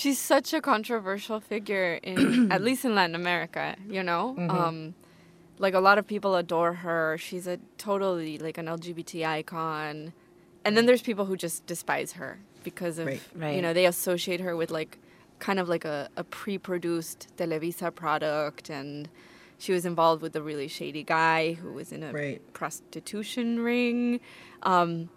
She's 0.04 0.20
such 0.20 0.54
a 0.54 0.60
controversial 0.60 1.40
figure 1.40 1.94
in 2.04 2.52
at 2.56 2.62
least 2.62 2.84
in 2.84 2.94
Latin 2.94 3.16
America, 3.16 3.78
you 3.90 4.04
know? 4.04 4.36
Um 4.50 4.96
like 5.60 5.76
a 5.76 5.80
lot 5.80 5.98
of 5.98 6.06
people 6.06 6.36
adore 6.36 6.74
her. 6.74 7.18
She's 7.18 7.48
a 7.48 7.58
totally 7.78 8.38
like 8.38 8.58
an 8.58 8.66
LGBT 8.66 9.26
icon. 9.26 10.12
And 10.66 10.76
then 10.76 10.86
there's 10.88 11.02
people 11.02 11.24
who 11.24 11.38
just 11.38 11.66
despise 11.66 12.12
her 12.14 12.32
because 12.66 13.00
of 13.00 13.08
Right. 13.08 13.56
you 13.56 13.62
know, 13.62 13.72
they 13.72 13.86
associate 13.86 14.42
her 14.42 14.58
with 14.58 14.72
like 14.72 14.98
kind 15.40 15.58
of 15.62 15.70
like 15.70 15.86
a, 15.86 16.10
a 16.18 16.26
pre-produced 16.26 17.28
Televisa 17.38 17.96
product 17.96 18.70
and 18.70 19.08
she 19.58 19.72
was 19.72 19.86
involved 19.86 20.22
with 20.22 20.36
a 20.36 20.42
really 20.42 20.68
shady 20.68 21.04
guy 21.04 21.54
who 21.54 21.72
was 21.72 21.94
in 21.94 22.04
a 22.04 22.12
Right. 22.12 22.42
prostitution 22.52 23.60
ring. 23.62 24.20
Um, 24.64 25.10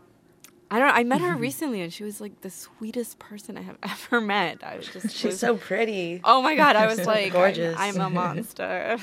I 0.71 0.79
don't. 0.79 0.91
I 0.91 1.05
met 1.05 1.21
her 1.21 1.35
recently, 1.49 1.81
and 1.81 1.93
she 1.93 2.03
was 2.05 2.21
like 2.21 2.41
the 2.41 2.51
sweetest 2.51 3.19
person 3.19 3.57
I 3.57 3.63
have 3.63 3.79
ever 3.83 4.21
met. 4.21 4.63
I 4.65 4.77
was 4.77 4.87
just. 4.89 5.11
She's 5.15 5.25
was- 5.25 5.41
so 5.41 5.57
pretty. 5.57 6.21
Oh 6.25 6.43
my 6.43 6.57
god! 6.57 6.77
I 6.77 6.87
was 6.87 7.05
like, 7.15 7.33
Gorgeous. 7.33 7.77
I'm, 7.79 8.01
I'm 8.01 8.07
a 8.07 8.11
monster. 8.11 8.97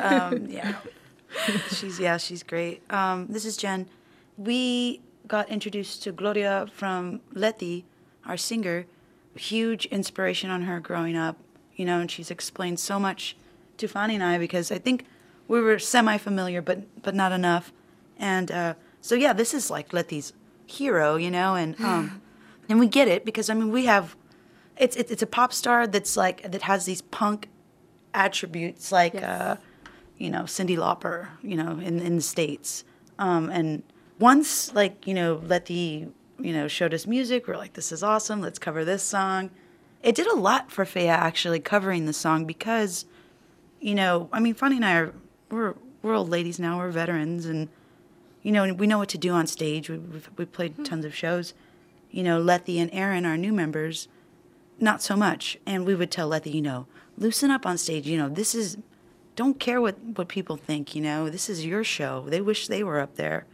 um, 0.00 0.46
yeah. 0.48 0.74
She's 1.70 1.98
yeah, 2.00 2.16
she's 2.16 2.42
great. 2.42 2.82
Um, 2.90 3.26
this 3.28 3.44
is 3.44 3.56
Jen. 3.56 3.88
We 4.36 5.00
got 5.26 5.48
introduced 5.48 6.02
to 6.04 6.12
Gloria 6.12 6.66
from 6.72 7.20
Letty, 7.32 7.84
our 8.26 8.36
singer. 8.36 8.86
Huge 9.36 9.84
inspiration 9.86 10.48
on 10.48 10.62
her 10.62 10.80
growing 10.80 11.14
up, 11.14 11.36
you 11.74 11.84
know, 11.84 12.00
and 12.00 12.10
she's 12.10 12.30
explained 12.30 12.80
so 12.80 12.98
much 12.98 13.36
to 13.76 13.86
Phanie 13.86 14.14
and 14.14 14.24
I 14.24 14.38
because 14.38 14.72
I 14.72 14.78
think 14.78 15.04
we 15.46 15.60
were 15.60 15.78
semi-familiar, 15.78 16.62
but 16.62 17.02
but 17.02 17.14
not 17.14 17.32
enough. 17.32 17.70
And 18.18 18.50
uh, 18.50 18.74
so 19.06 19.14
yeah, 19.14 19.32
this 19.32 19.54
is 19.54 19.70
like 19.70 19.92
Letty's 19.92 20.32
hero, 20.66 21.14
you 21.14 21.30
know, 21.30 21.54
and 21.54 21.80
um, 21.80 22.20
and 22.68 22.80
we 22.80 22.88
get 22.88 23.06
it 23.06 23.24
because 23.24 23.48
I 23.48 23.54
mean 23.54 23.70
we 23.70 23.86
have, 23.86 24.16
it's 24.76 24.96
it's, 24.96 25.12
it's 25.12 25.22
a 25.22 25.26
pop 25.26 25.52
star 25.52 25.86
that's 25.86 26.16
like 26.16 26.50
that 26.50 26.62
has 26.62 26.86
these 26.86 27.02
punk 27.02 27.48
attributes 28.12 28.90
like 28.90 29.14
Yes. 29.14 29.22
uh, 29.22 29.56
you 30.18 30.28
know 30.30 30.42
Cyndi 30.42 30.76
Lauper, 30.76 31.28
you 31.40 31.56
know, 31.56 31.78
in 31.78 32.00
in 32.00 32.16
the 32.16 32.22
states. 32.22 32.84
Um, 33.18 33.48
and 33.48 33.84
once 34.18 34.74
like 34.74 35.06
you 35.06 35.14
know 35.14 35.40
Letty 35.46 36.08
you 36.40 36.52
know 36.52 36.66
showed 36.66 36.92
us 36.92 37.06
music, 37.06 37.46
we're 37.46 37.56
like, 37.56 37.74
this 37.74 37.92
is 37.92 38.02
awesome. 38.02 38.40
Let's 38.40 38.58
cover 38.58 38.84
this 38.84 39.04
song. 39.04 39.50
It 40.02 40.14
did 40.16 40.26
a 40.26 40.34
lot 40.34 40.72
for 40.72 40.84
Fea 40.84 41.08
actually 41.08 41.60
covering 41.60 42.06
the 42.06 42.12
song 42.12 42.44
because, 42.44 43.06
you 43.80 43.94
know, 43.94 44.28
I 44.32 44.40
mean, 44.40 44.54
Phanie 44.54 44.76
and 44.76 44.84
I 44.84 44.94
are 44.96 45.14
we're 45.50 45.74
we're 46.02 46.14
old 46.14 46.28
ladies 46.28 46.58
now. 46.58 46.78
We're 46.78 46.90
veterans, 46.90 47.46
and 47.46 47.68
you 48.46 48.52
know 48.52 48.72
we 48.72 48.86
know 48.86 48.98
what 48.98 49.08
to 49.08 49.18
do 49.18 49.32
on 49.32 49.48
stage. 49.48 49.90
We 49.90 49.98
we've, 49.98 50.30
we 50.36 50.44
played 50.44 50.84
tons 50.84 51.04
of 51.04 51.12
shows. 51.12 51.52
You 52.12 52.22
know, 52.22 52.38
Letty 52.38 52.78
and 52.78 52.88
Aaron, 52.92 53.26
our 53.26 53.36
new 53.36 53.52
members, 53.52 54.06
not 54.78 55.02
so 55.02 55.16
much. 55.16 55.58
And 55.66 55.84
we 55.84 55.96
would 55.96 56.12
tell 56.12 56.28
Letty, 56.28 56.50
you 56.50 56.62
know, 56.62 56.86
loosen 57.18 57.50
up 57.50 57.66
on 57.66 57.76
stage. 57.76 58.06
You 58.06 58.16
know, 58.16 58.28
this 58.28 58.54
is, 58.54 58.78
don't 59.34 59.58
care 59.58 59.80
what, 59.80 59.98
what 60.00 60.28
people 60.28 60.56
think, 60.56 60.94
you 60.94 61.02
know, 61.02 61.28
this 61.28 61.50
is 61.50 61.66
your 61.66 61.82
show. 61.82 62.24
They 62.28 62.40
wish 62.40 62.68
they 62.68 62.84
were 62.84 63.00
up 63.00 63.16
there 63.16 63.46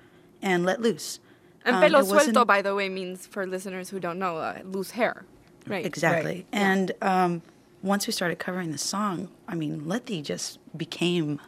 and 0.42 0.66
let 0.66 0.82
loose. 0.82 1.20
and 1.64 1.76
Um, 1.76 1.82
pelo 1.82 2.02
suelto, 2.02 2.46
by 2.46 2.60
the 2.60 2.74
way, 2.74 2.90
means 2.90 3.26
for 3.26 3.46
listeners 3.46 3.88
who 3.88 3.98
don't 3.98 4.18
know, 4.18 4.36
uh, 4.36 4.58
loose 4.62 4.90
hair. 4.90 5.24
Right. 5.66 5.86
Exactly. 5.86 6.44
And 6.52 6.92
um, 7.00 7.40
once 7.82 8.06
we 8.06 8.12
started 8.12 8.38
covering 8.38 8.72
the 8.72 8.78
song, 8.78 9.28
I 9.48 9.54
mean, 9.54 9.88
Letty 9.88 10.20
just 10.20 10.58
became, 10.76 11.40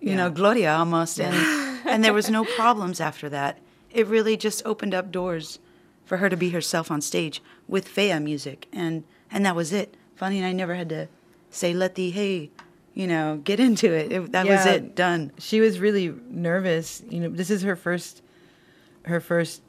you 0.00 0.14
know, 0.14 0.30
Gloria 0.30 0.76
almost. 0.76 1.18
And, 1.18 1.34
and 1.96 2.04
there 2.04 2.12
was 2.12 2.28
no 2.28 2.44
problems 2.44 3.00
after 3.00 3.26
that. 3.30 3.58
It 3.90 4.06
really 4.06 4.36
just 4.36 4.60
opened 4.66 4.92
up 4.92 5.10
doors 5.10 5.60
for 6.04 6.18
her 6.18 6.28
to 6.28 6.36
be 6.36 6.50
herself 6.50 6.90
on 6.90 7.00
stage 7.00 7.42
with 7.66 7.88
Fea 7.88 8.18
music. 8.18 8.68
And, 8.70 9.04
and 9.30 9.46
that 9.46 9.56
was 9.56 9.72
it. 9.72 9.96
Funny, 10.14 10.36
and 10.36 10.46
I 10.46 10.52
never 10.52 10.74
had 10.74 10.90
to 10.90 11.08
say, 11.48 11.72
Letty, 11.72 12.10
hey, 12.10 12.50
you 12.92 13.06
know, 13.06 13.40
get 13.42 13.60
into 13.60 13.94
it. 13.94 14.12
it 14.12 14.32
that 14.32 14.46
was 14.46 14.66
it. 14.66 14.94
Done. 14.94 15.32
she 15.38 15.58
was 15.62 15.80
really 15.80 16.14
nervous. 16.28 17.02
You 17.08 17.20
know, 17.20 17.28
this 17.30 17.48
is 17.48 17.62
her 17.62 17.76
first 17.76 18.20
her 19.06 19.18
first 19.18 19.62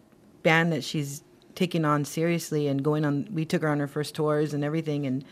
band 0.44 0.74
that 0.74 0.84
she's 0.84 1.24
taking 1.56 1.86
on 1.86 2.04
seriously 2.04 2.68
and 2.68 2.84
going 2.84 3.06
on 3.06 3.30
we 3.32 3.46
took 3.46 3.62
her 3.62 3.70
on 3.70 3.80
her 3.80 3.88
first 3.88 4.16
tours 4.16 4.54
and 4.54 4.66
everything 4.66 5.06
and 5.06 5.24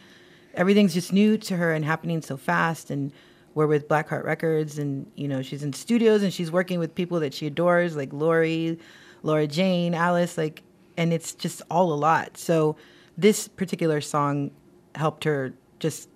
everything's 0.54 0.94
just 0.94 1.12
new 1.12 1.38
to 1.38 1.58
her 1.58 1.74
and 1.74 1.84
happening 1.84 2.22
so 2.22 2.38
fast 2.38 2.90
and 2.90 3.12
we're 3.56 3.68
with 3.68 3.88
Blackheart 3.88 4.24
Records 4.24 4.78
and 4.78 5.10
you 5.16 5.28
know, 5.28 5.42
she's 5.42 5.64
in 5.64 5.74
studios 5.74 6.22
and 6.22 6.32
she's 6.32 6.52
working 6.52 6.78
with 6.78 6.94
people 6.94 7.20
that 7.22 7.34
she 7.34 7.48
adores 7.48 7.96
like 7.96 8.14
Lori, 8.14 8.78
Laura 9.24 9.48
Jane, 9.48 9.96
Alice 9.96 10.38
like 10.38 10.62
and 10.98 11.12
it's 11.12 11.34
just 11.34 11.62
all 11.72 11.92
a 11.92 11.96
lot. 11.96 12.38
So 12.38 12.76
this 13.18 13.48
particular 13.48 14.02
song 14.02 14.52
helped 14.94 15.24
her 15.24 15.54
just 15.80 16.10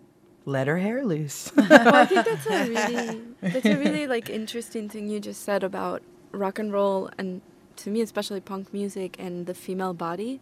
let 0.45 0.67
her 0.67 0.77
hair 0.77 1.05
loose. 1.05 1.51
well, 1.55 1.95
I 1.95 2.05
think 2.05 2.25
that's 2.25 2.45
a 2.45 2.69
really 2.69 3.21
that's 3.41 3.65
a 3.65 3.77
really 3.77 4.05
like 4.05 4.29
interesting 4.29 4.89
thing 4.89 5.09
you 5.09 5.19
just 5.19 5.43
said 5.43 5.63
about 5.63 6.03
rock 6.31 6.59
and 6.59 6.71
roll 6.71 7.09
and 7.17 7.41
to 7.77 7.89
me 7.89 8.01
especially 8.01 8.41
punk 8.41 8.71
music 8.73 9.15
and 9.17 9.45
the 9.45 9.53
female 9.53 9.93
body. 9.93 10.41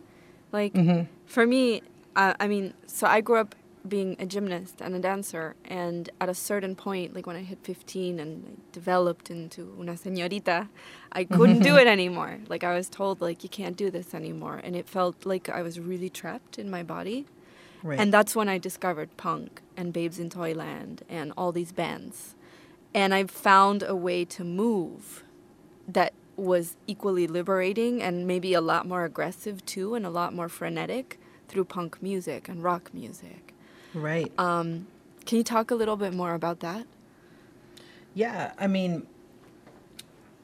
Like 0.51 0.73
for 1.25 1.45
me, 1.45 1.81
uh, 2.15 2.33
I 2.39 2.47
mean, 2.47 2.73
so 2.87 3.05
I 3.05 3.21
grew 3.21 3.37
up 3.37 3.53
being 3.89 4.15
a 4.19 4.25
gymnast 4.25 4.81
and 4.81 4.95
a 4.95 4.99
dancer, 4.99 5.55
and 5.65 6.09
at 6.19 6.29
a 6.29 6.33
certain 6.33 6.75
point, 6.75 7.15
like 7.15 7.25
when 7.25 7.35
I 7.35 7.43
hit 7.43 7.59
15 7.63 8.19
and 8.19 8.45
I 8.45 8.51
developed 8.71 9.29
into 9.29 9.75
una 9.79 9.93
señorita, 9.93 10.67
I 11.11 11.23
couldn't 11.23 11.59
do 11.59 11.77
it 11.81 11.87
anymore. 11.87 12.39
Like 12.47 12.63
I 12.63 12.73
was 12.73 12.89
told, 12.89 13.21
like 13.21 13.43
you 13.43 13.49
can't 13.49 13.77
do 13.77 13.89
this 13.89 14.13
anymore, 14.13 14.59
and 14.63 14.75
it 14.75 14.87
felt 14.87 15.25
like 15.25 15.49
I 15.49 15.61
was 15.61 15.79
really 15.79 16.09
trapped 16.09 16.59
in 16.59 16.69
my 16.69 16.83
body. 16.83 17.25
right. 17.83 17.99
And 17.99 18.13
that's 18.13 18.35
when 18.35 18.49
I 18.49 18.57
discovered 18.57 19.15
punk 19.17 19.61
and 19.75 19.93
Babes 19.93 20.19
in 20.19 20.29
Toyland 20.29 21.03
and 21.09 21.31
all 21.37 21.51
these 21.51 21.71
bands. 21.71 22.35
And 22.93 23.13
I 23.13 23.25
found 23.25 23.83
a 23.83 23.95
way 23.95 24.25
to 24.25 24.43
move 24.43 25.23
that 25.87 26.13
was 26.35 26.75
equally 26.85 27.27
liberating 27.27 28.01
and 28.01 28.27
maybe 28.27 28.53
a 28.53 28.61
lot 28.61 28.87
more 28.87 29.03
aggressive 29.05 29.65
too 29.65 29.95
and 29.95 30.05
a 30.05 30.09
lot 30.09 30.33
more 30.33 30.49
frenetic 30.49 31.19
through 31.47 31.65
punk 31.65 32.01
music 32.01 32.47
and 32.47 32.63
rock 32.63 32.93
music. 32.93 33.46
Right. 33.93 34.31
Um, 34.39 34.87
can 35.25 35.37
you 35.37 35.43
talk 35.43 35.71
a 35.71 35.75
little 35.75 35.97
bit 35.97 36.13
more 36.13 36.33
about 36.33 36.61
that? 36.61 36.85
Yeah, 38.13 38.51
I 38.57 38.67
mean, 38.67 39.05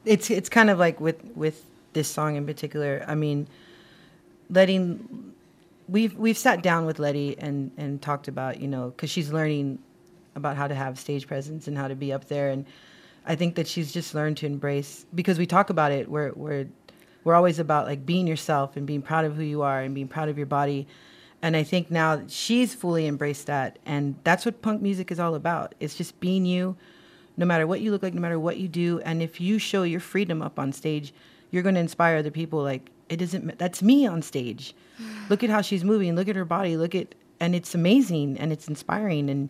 it's 0.05 0.29
it's 0.29 0.49
kind 0.49 0.69
of 0.69 0.79
like 0.79 0.99
with 0.99 1.23
with 1.35 1.65
this 1.93 2.07
song 2.07 2.35
in 2.35 2.45
particular. 2.45 3.03
I 3.07 3.15
mean, 3.15 3.47
letting 4.49 5.33
we've 5.87 6.15
we've 6.15 6.37
sat 6.37 6.61
down 6.61 6.85
with 6.85 6.99
Letty 6.99 7.37
and 7.37 7.71
and 7.77 8.01
talked 8.01 8.27
about 8.27 8.59
you 8.59 8.67
know 8.67 8.89
because 8.89 9.09
she's 9.09 9.31
learning 9.31 9.79
about 10.35 10.57
how 10.57 10.67
to 10.67 10.75
have 10.75 10.99
stage 10.99 11.27
presence 11.27 11.67
and 11.67 11.77
how 11.77 11.87
to 11.87 11.95
be 11.95 12.11
up 12.11 12.27
there 12.27 12.49
and 12.49 12.65
I 13.25 13.35
think 13.35 13.55
that 13.55 13.67
she's 13.67 13.91
just 13.91 14.13
learned 14.13 14.37
to 14.37 14.45
embrace 14.45 15.05
because 15.15 15.37
we 15.37 15.45
talk 15.45 15.69
about 15.69 15.91
it. 15.91 16.09
We're 16.09 16.33
we're 16.33 16.67
we're 17.23 17.35
always 17.35 17.59
about 17.59 17.87
like 17.87 18.05
being 18.05 18.27
yourself 18.27 18.75
and 18.75 18.85
being 18.85 19.01
proud 19.01 19.25
of 19.25 19.35
who 19.35 19.43
you 19.43 19.61
are 19.61 19.81
and 19.81 19.95
being 19.95 20.07
proud 20.07 20.29
of 20.29 20.37
your 20.37 20.47
body. 20.47 20.87
And 21.43 21.57
I 21.57 21.63
think 21.63 21.91
now 21.91 22.21
she's 22.29 22.73
fully 22.73 23.05
embraced 23.05 23.47
that, 23.47 23.77
and 23.85 24.15
that's 24.23 24.45
what 24.45 24.61
punk 24.61 24.81
music 24.81 25.11
is 25.11 25.19
all 25.19 25.35
about. 25.35 25.75
It's 25.81 25.93
just 25.93 26.17
being 26.21 26.45
you, 26.45 26.77
no 27.35 27.45
matter 27.45 27.67
what 27.67 27.81
you 27.81 27.91
look 27.91 28.01
like, 28.01 28.13
no 28.13 28.21
matter 28.21 28.39
what 28.39 28.57
you 28.57 28.69
do. 28.69 29.01
And 29.01 29.21
if 29.21 29.41
you 29.41 29.59
show 29.59 29.83
your 29.83 29.99
freedom 29.99 30.41
up 30.41 30.57
on 30.57 30.71
stage, 30.71 31.13
you're 31.51 31.61
going 31.61 31.75
to 31.75 31.81
inspire 31.81 32.15
other 32.15 32.31
people. 32.31 32.63
Like 32.63 32.89
it 33.09 33.21
isn't 33.21 33.57
that's 33.57 33.83
me 33.83 34.07
on 34.07 34.21
stage. 34.21 34.73
look 35.29 35.43
at 35.43 35.49
how 35.49 35.59
she's 35.59 35.83
moving. 35.83 36.15
Look 36.15 36.29
at 36.29 36.37
her 36.37 36.45
body. 36.45 36.77
Look 36.77 36.95
at 36.95 37.13
and 37.41 37.53
it's 37.53 37.75
amazing 37.75 38.37
and 38.39 38.53
it's 38.53 38.69
inspiring 38.69 39.29
and 39.29 39.49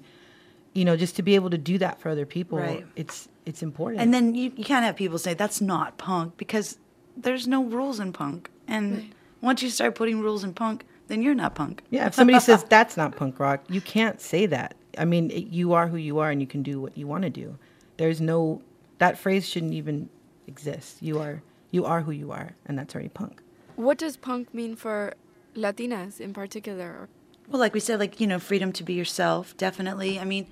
you 0.73 0.85
know 0.85 0.97
just 0.97 1.15
to 1.17 1.21
be 1.21 1.35
able 1.35 1.51
to 1.51 1.59
do 1.59 1.77
that 1.77 1.99
for 1.99 2.09
other 2.09 2.25
people. 2.25 2.57
Right. 2.57 2.87
It's 2.95 3.29
it's 3.45 3.61
important. 3.61 4.01
And 4.01 4.11
then 4.11 4.33
you, 4.33 4.51
you 4.55 4.63
can't 4.63 4.83
have 4.83 4.95
people 4.95 5.19
say 5.19 5.35
that's 5.35 5.61
not 5.61 5.99
punk 5.99 6.37
because 6.37 6.79
there's 7.15 7.47
no 7.47 7.63
rules 7.63 7.99
in 7.99 8.13
punk. 8.13 8.49
And 8.67 9.13
once 9.41 9.61
you 9.61 9.69
start 9.69 9.93
putting 9.93 10.21
rules 10.21 10.43
in 10.43 10.53
punk, 10.53 10.85
then 11.07 11.21
you're 11.21 11.35
not 11.35 11.55
punk. 11.55 11.83
Yeah, 11.89 12.07
if 12.07 12.15
somebody 12.15 12.39
says 12.39 12.63
that's 12.69 12.97
not 12.97 13.15
punk 13.15 13.39
rock, 13.39 13.63
you 13.69 13.81
can't 13.81 14.21
say 14.21 14.45
that. 14.47 14.75
I 14.97 15.05
mean, 15.05 15.31
it, 15.31 15.47
you 15.47 15.73
are 15.73 15.87
who 15.87 15.97
you 15.97 16.19
are, 16.19 16.29
and 16.29 16.39
you 16.41 16.47
can 16.47 16.63
do 16.63 16.79
what 16.79 16.97
you 16.97 17.07
want 17.07 17.23
to 17.23 17.29
do. 17.29 17.57
There's 17.97 18.21
no 18.21 18.61
that 18.99 19.17
phrase 19.17 19.47
shouldn't 19.47 19.73
even 19.73 20.09
exist. 20.47 21.01
You 21.01 21.19
are 21.19 21.41
you 21.71 21.85
are 21.85 22.01
who 22.01 22.11
you 22.11 22.31
are, 22.31 22.55
and 22.65 22.77
that's 22.77 22.93
already 22.93 23.09
punk. 23.09 23.41
What 23.75 23.97
does 23.97 24.17
punk 24.17 24.53
mean 24.53 24.75
for 24.75 25.15
Latinas 25.55 26.19
in 26.21 26.33
particular? 26.33 27.09
Well, 27.49 27.59
like 27.59 27.73
we 27.73 27.79
said, 27.79 27.99
like, 27.99 28.19
you 28.19 28.27
know, 28.27 28.39
freedom 28.39 28.71
to 28.73 28.83
be 28.83 28.93
yourself, 28.93 29.57
definitely. 29.57 30.19
I 30.19 30.23
mean, 30.23 30.47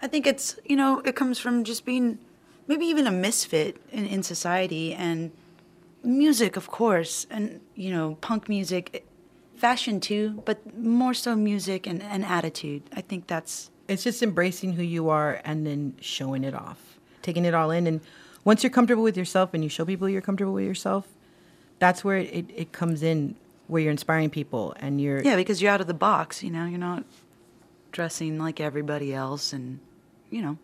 I 0.00 0.08
think 0.08 0.26
it's, 0.26 0.56
you 0.64 0.76
know, 0.76 1.00
it 1.00 1.14
comes 1.14 1.38
from 1.38 1.64
just 1.64 1.84
being 1.84 2.18
maybe 2.66 2.86
even 2.86 3.06
a 3.06 3.10
misfit 3.10 3.80
in, 3.90 4.06
in 4.06 4.22
society 4.22 4.94
and 4.94 5.30
music, 6.02 6.56
of 6.56 6.68
course, 6.68 7.26
and, 7.30 7.60
you 7.74 7.90
know, 7.90 8.16
punk 8.20 8.48
music, 8.48 9.06
fashion 9.62 10.00
too, 10.00 10.42
but 10.44 10.76
more 10.76 11.14
so 11.14 11.36
music 11.36 11.86
and, 11.86 12.02
and 12.02 12.24
attitude. 12.24 12.82
I 12.92 13.00
think 13.00 13.28
that's. 13.28 13.70
It's 13.86 14.02
just 14.02 14.20
embracing 14.20 14.72
who 14.72 14.82
you 14.82 15.08
are 15.08 15.40
and 15.44 15.64
then 15.64 15.94
showing 16.00 16.42
it 16.42 16.52
off, 16.52 16.98
taking 17.22 17.44
it 17.44 17.54
all 17.54 17.70
in. 17.70 17.86
And 17.86 18.00
once 18.44 18.64
you're 18.64 18.70
comfortable 18.70 19.04
with 19.04 19.16
yourself 19.16 19.54
and 19.54 19.62
you 19.62 19.70
show 19.70 19.84
people 19.84 20.08
you're 20.08 20.20
comfortable 20.20 20.52
with 20.52 20.64
yourself, 20.64 21.06
that's 21.78 22.02
where 22.02 22.16
it, 22.16 22.46
it 22.52 22.72
comes 22.72 23.04
in, 23.04 23.36
where 23.68 23.80
you're 23.80 23.92
inspiring 23.92 24.30
people 24.30 24.74
and 24.80 25.00
you're. 25.00 25.22
Yeah, 25.22 25.36
because 25.36 25.62
you're 25.62 25.70
out 25.70 25.80
of 25.80 25.86
the 25.86 25.94
box, 25.94 26.42
you 26.42 26.50
know, 26.50 26.66
you're 26.66 26.78
not 26.78 27.04
dressing 27.92 28.38
like 28.38 28.60
everybody 28.60 29.14
else 29.14 29.52
and, 29.52 29.78
you 30.28 30.42
know. 30.42 30.58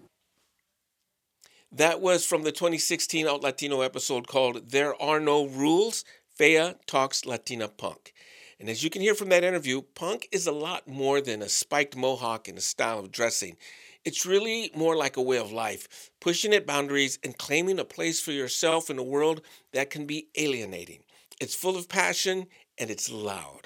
That 1.71 2.01
was 2.01 2.27
from 2.27 2.43
the 2.43 2.53
2016 2.53 3.29
Alt 3.29 3.43
Latino 3.45 3.83
episode 3.83 4.27
called 4.27 4.71
There 4.71 5.01
Are 5.01 5.21
No 5.21 5.47
Rules. 5.47 6.05
Fea 6.35 6.75
talks 6.87 7.27
Latina 7.27 7.69
punk. 7.69 8.13
And 8.61 8.68
as 8.68 8.83
you 8.83 8.90
can 8.90 9.03
hear 9.03 9.14
from 9.14 9.29
that 9.29 9.44
interview, 9.44 9.83
punk 9.83 10.29
is 10.33 10.49
a 10.49 10.53
lot 10.53 10.88
more 10.88 11.21
than 11.21 11.42
a 11.42 11.49
spiked 11.49 11.97
mohawk 11.97 12.49
and 12.49 12.59
a 12.59 12.61
style 12.61 12.99
of 12.99 13.12
dressing. 13.12 13.57
It's 14.05 14.27
really 14.27 14.73
more 14.75 14.97
like 14.97 15.16
a 15.16 15.23
way 15.23 15.38
of 15.38 15.53
life, 15.53 16.11
pushing 16.21 16.53
at 16.53 16.66
boundaries 16.66 17.21
and 17.23 17.38
claiming 17.38 17.79
a 17.79 17.85
place 17.85 18.21
for 18.21 18.33
yourself 18.33 18.90
in 18.90 18.99
a 18.99 19.03
world 19.03 19.42
that 19.73 19.90
can 19.90 20.07
be 20.07 20.29
alienating. 20.37 21.05
It's 21.40 21.55
full 21.55 21.77
of 21.77 21.88
passion 21.88 22.47
and 22.79 22.90
it's 22.90 23.11
loud. 23.11 23.61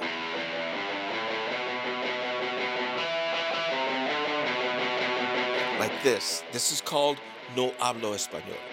Like 5.80 6.02
this. 6.02 6.44
This 6.52 6.70
is 6.70 6.82
called 6.82 7.16
No 7.56 7.70
Hablo 7.70 8.14
Español. 8.14 8.71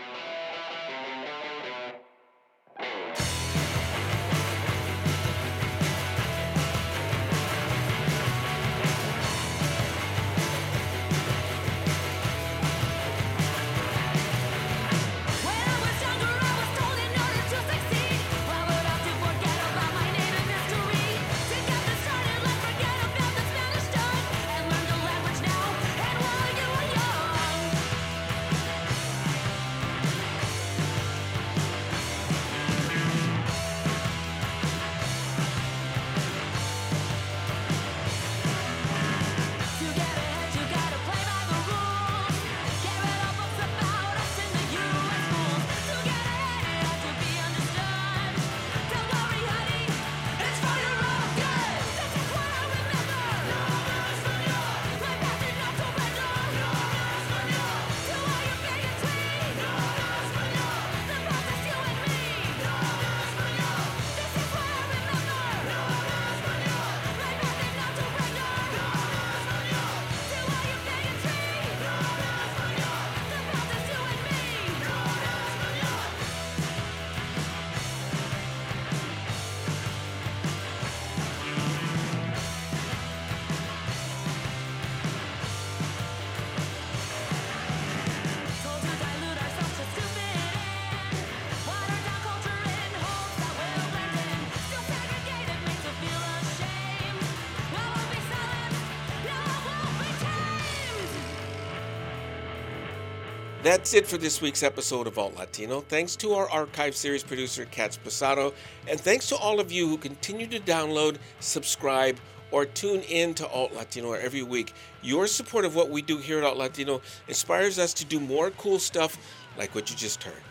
That's 103.62 103.94
it 103.94 104.08
for 104.08 104.18
this 104.18 104.42
week's 104.42 104.64
episode 104.64 105.06
of 105.06 105.18
Alt 105.20 105.36
Latino. 105.36 105.82
Thanks 105.82 106.16
to 106.16 106.32
our 106.32 106.50
archive 106.50 106.96
series 106.96 107.24
producer, 107.24 107.66
Katz 107.66 107.98
Posado, 107.98 108.54
and 108.88 108.98
thanks 108.98 109.28
to 109.28 109.36
all 109.36 109.60
of 109.60 109.70
you 109.70 109.86
who 109.86 109.98
continue 109.98 110.48
to 110.48 110.62
download, 110.62 111.18
subscribe, 111.42 112.18
or 112.52 112.64
tune 112.66 113.02
in 113.02 113.34
to 113.34 113.46
Alt 113.50 113.74
Latino 113.74 114.14
every 114.14 114.44
week. 114.44 114.72
Your 115.02 115.28
support 115.28 115.66
of 115.66 115.76
what 115.76 115.90
we 115.90 116.02
do 116.02 116.20
here 116.20 116.38
at 116.38 116.46
Alt 116.46 116.56
Latino 116.56 117.02
inspires 117.28 117.78
us 117.78 117.94
to 117.96 118.06
do 118.06 118.22
more 118.22 118.52
cool 118.52 118.80
stuff 118.80 119.18
like 119.58 119.76
what 119.76 119.92
you 119.92 119.98
just 119.98 120.24
heard. 120.24 120.42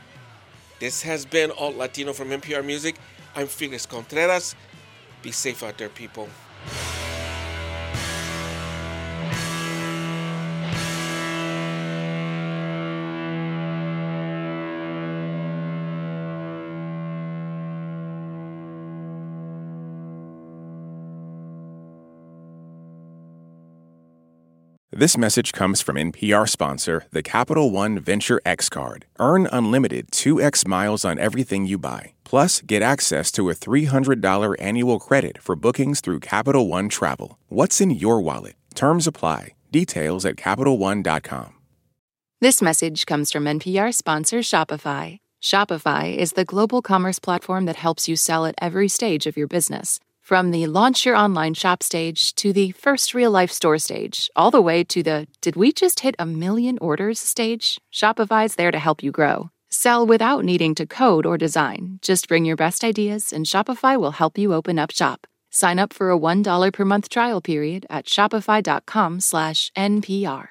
This 0.79 1.01
has 1.01 1.25
been 1.25 1.51
Alt 1.53 1.77
Latino 1.77 2.13
from 2.13 2.29
NPR 2.29 2.63
Music. 2.63 2.97
I'm 3.35 3.47
Felix 3.47 3.87
Contreras. 3.87 4.55
Be 5.23 5.33
safe 5.33 5.63
out 5.63 5.79
there, 5.79 5.89
people. 5.89 6.29
This 24.99 25.17
message 25.17 25.53
comes 25.53 25.81
from 25.81 25.95
NPR 25.95 26.49
sponsor, 26.49 27.05
the 27.13 27.23
Capital 27.23 27.71
One 27.71 28.01
Venture 28.01 28.41
X 28.45 28.69
Card. 28.69 29.07
Earn 29.21 29.47
unlimited 29.53 30.11
2x 30.11 30.67
miles 30.67 31.05
on 31.05 31.21
everything 31.21 31.67
you 31.67 31.79
buy. 31.79 32.15
Plus, 32.25 32.61
get 32.63 32.83
access 32.83 33.31
to 33.31 33.49
a 33.49 33.55
$300 33.55 34.57
annual 34.59 34.99
credit 34.99 35.41
for 35.41 35.55
bookings 35.55 36.01
through 36.01 36.19
Capital 36.19 36.67
One 36.67 36.89
Travel. 36.89 37.39
What's 37.49 37.81
in 37.81 37.91
your 37.91 38.21
wallet? 38.21 38.57
Terms 38.75 39.07
apply. 39.07 39.55
Details 39.71 40.25
at 40.25 40.35
CapitalOne.com. 40.35 41.55
This 42.41 42.61
message 42.61 43.07
comes 43.07 43.31
from 43.31 43.45
NPR 43.45 43.95
sponsor 43.95 44.41
Shopify. 44.41 45.21
Shopify 45.41 46.13
is 46.13 46.33
the 46.33 46.45
global 46.45 46.83
commerce 46.83 47.21
platform 47.21 47.67
that 47.67 47.77
helps 47.77 48.09
you 48.09 48.17
sell 48.17 48.45
at 48.47 48.57
every 48.61 48.89
stage 48.89 49.29
of 49.29 49.37
your 49.37 49.47
business. 49.47 50.01
From 50.29 50.51
the 50.51 50.67
launch 50.67 51.07
your 51.07 51.17
online 51.17 51.55
shop 51.55 51.83
stage 51.83 52.35
to 52.35 52.53
the 52.53 52.73
first 52.73 53.15
real 53.15 53.31
life 53.31 53.51
store 53.51 53.79
stage, 53.79 54.31
all 54.37 54.51
the 54.51 54.61
way 54.61 54.85
to 54.85 55.03
the 55.03 55.27
did 55.41 55.57
we 55.57 55.73
just 55.73 56.01
hit 56.01 56.15
a 56.19 56.27
million 56.27 56.77
orders 56.83 57.19
stage, 57.19 57.81
Shopify's 57.91 58.57
there 58.57 58.71
to 58.71 58.79
help 58.79 59.03
you 59.03 59.11
grow. 59.11 59.51
Sell 59.71 60.05
without 60.05 60.45
needing 60.45 60.75
to 60.75 60.85
code 60.85 61.25
or 61.25 61.39
design. 61.39 61.99
Just 62.03 62.29
bring 62.29 62.45
your 62.45 62.57
best 62.57 62.85
ideas 62.85 63.33
and 63.33 63.47
Shopify 63.47 63.99
will 63.99 64.11
help 64.11 64.37
you 64.37 64.53
open 64.53 64.79
up 64.79 64.91
shop. 64.91 65.27
Sign 65.49 65.79
up 65.79 65.95
for 65.95 66.11
a 66.11 66.19
$1 66.19 66.75
per 66.75 66.85
month 66.85 67.09
trial 67.09 67.41
period 67.41 67.87
at 67.89 68.05
shopify.com 68.05 69.21
slash 69.21 69.73
NPR. 69.79 70.49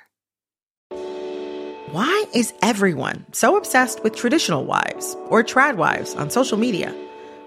Why 1.91 2.25
is 2.33 2.51
everyone 2.63 3.27
so 3.31 3.55
obsessed 3.55 4.01
with 4.01 4.15
traditional 4.15 4.65
wives 4.65 5.15
or 5.29 5.43
trad 5.43 5.75
wives 5.75 6.15
on 6.15 6.31
social 6.31 6.57
media? 6.57 6.95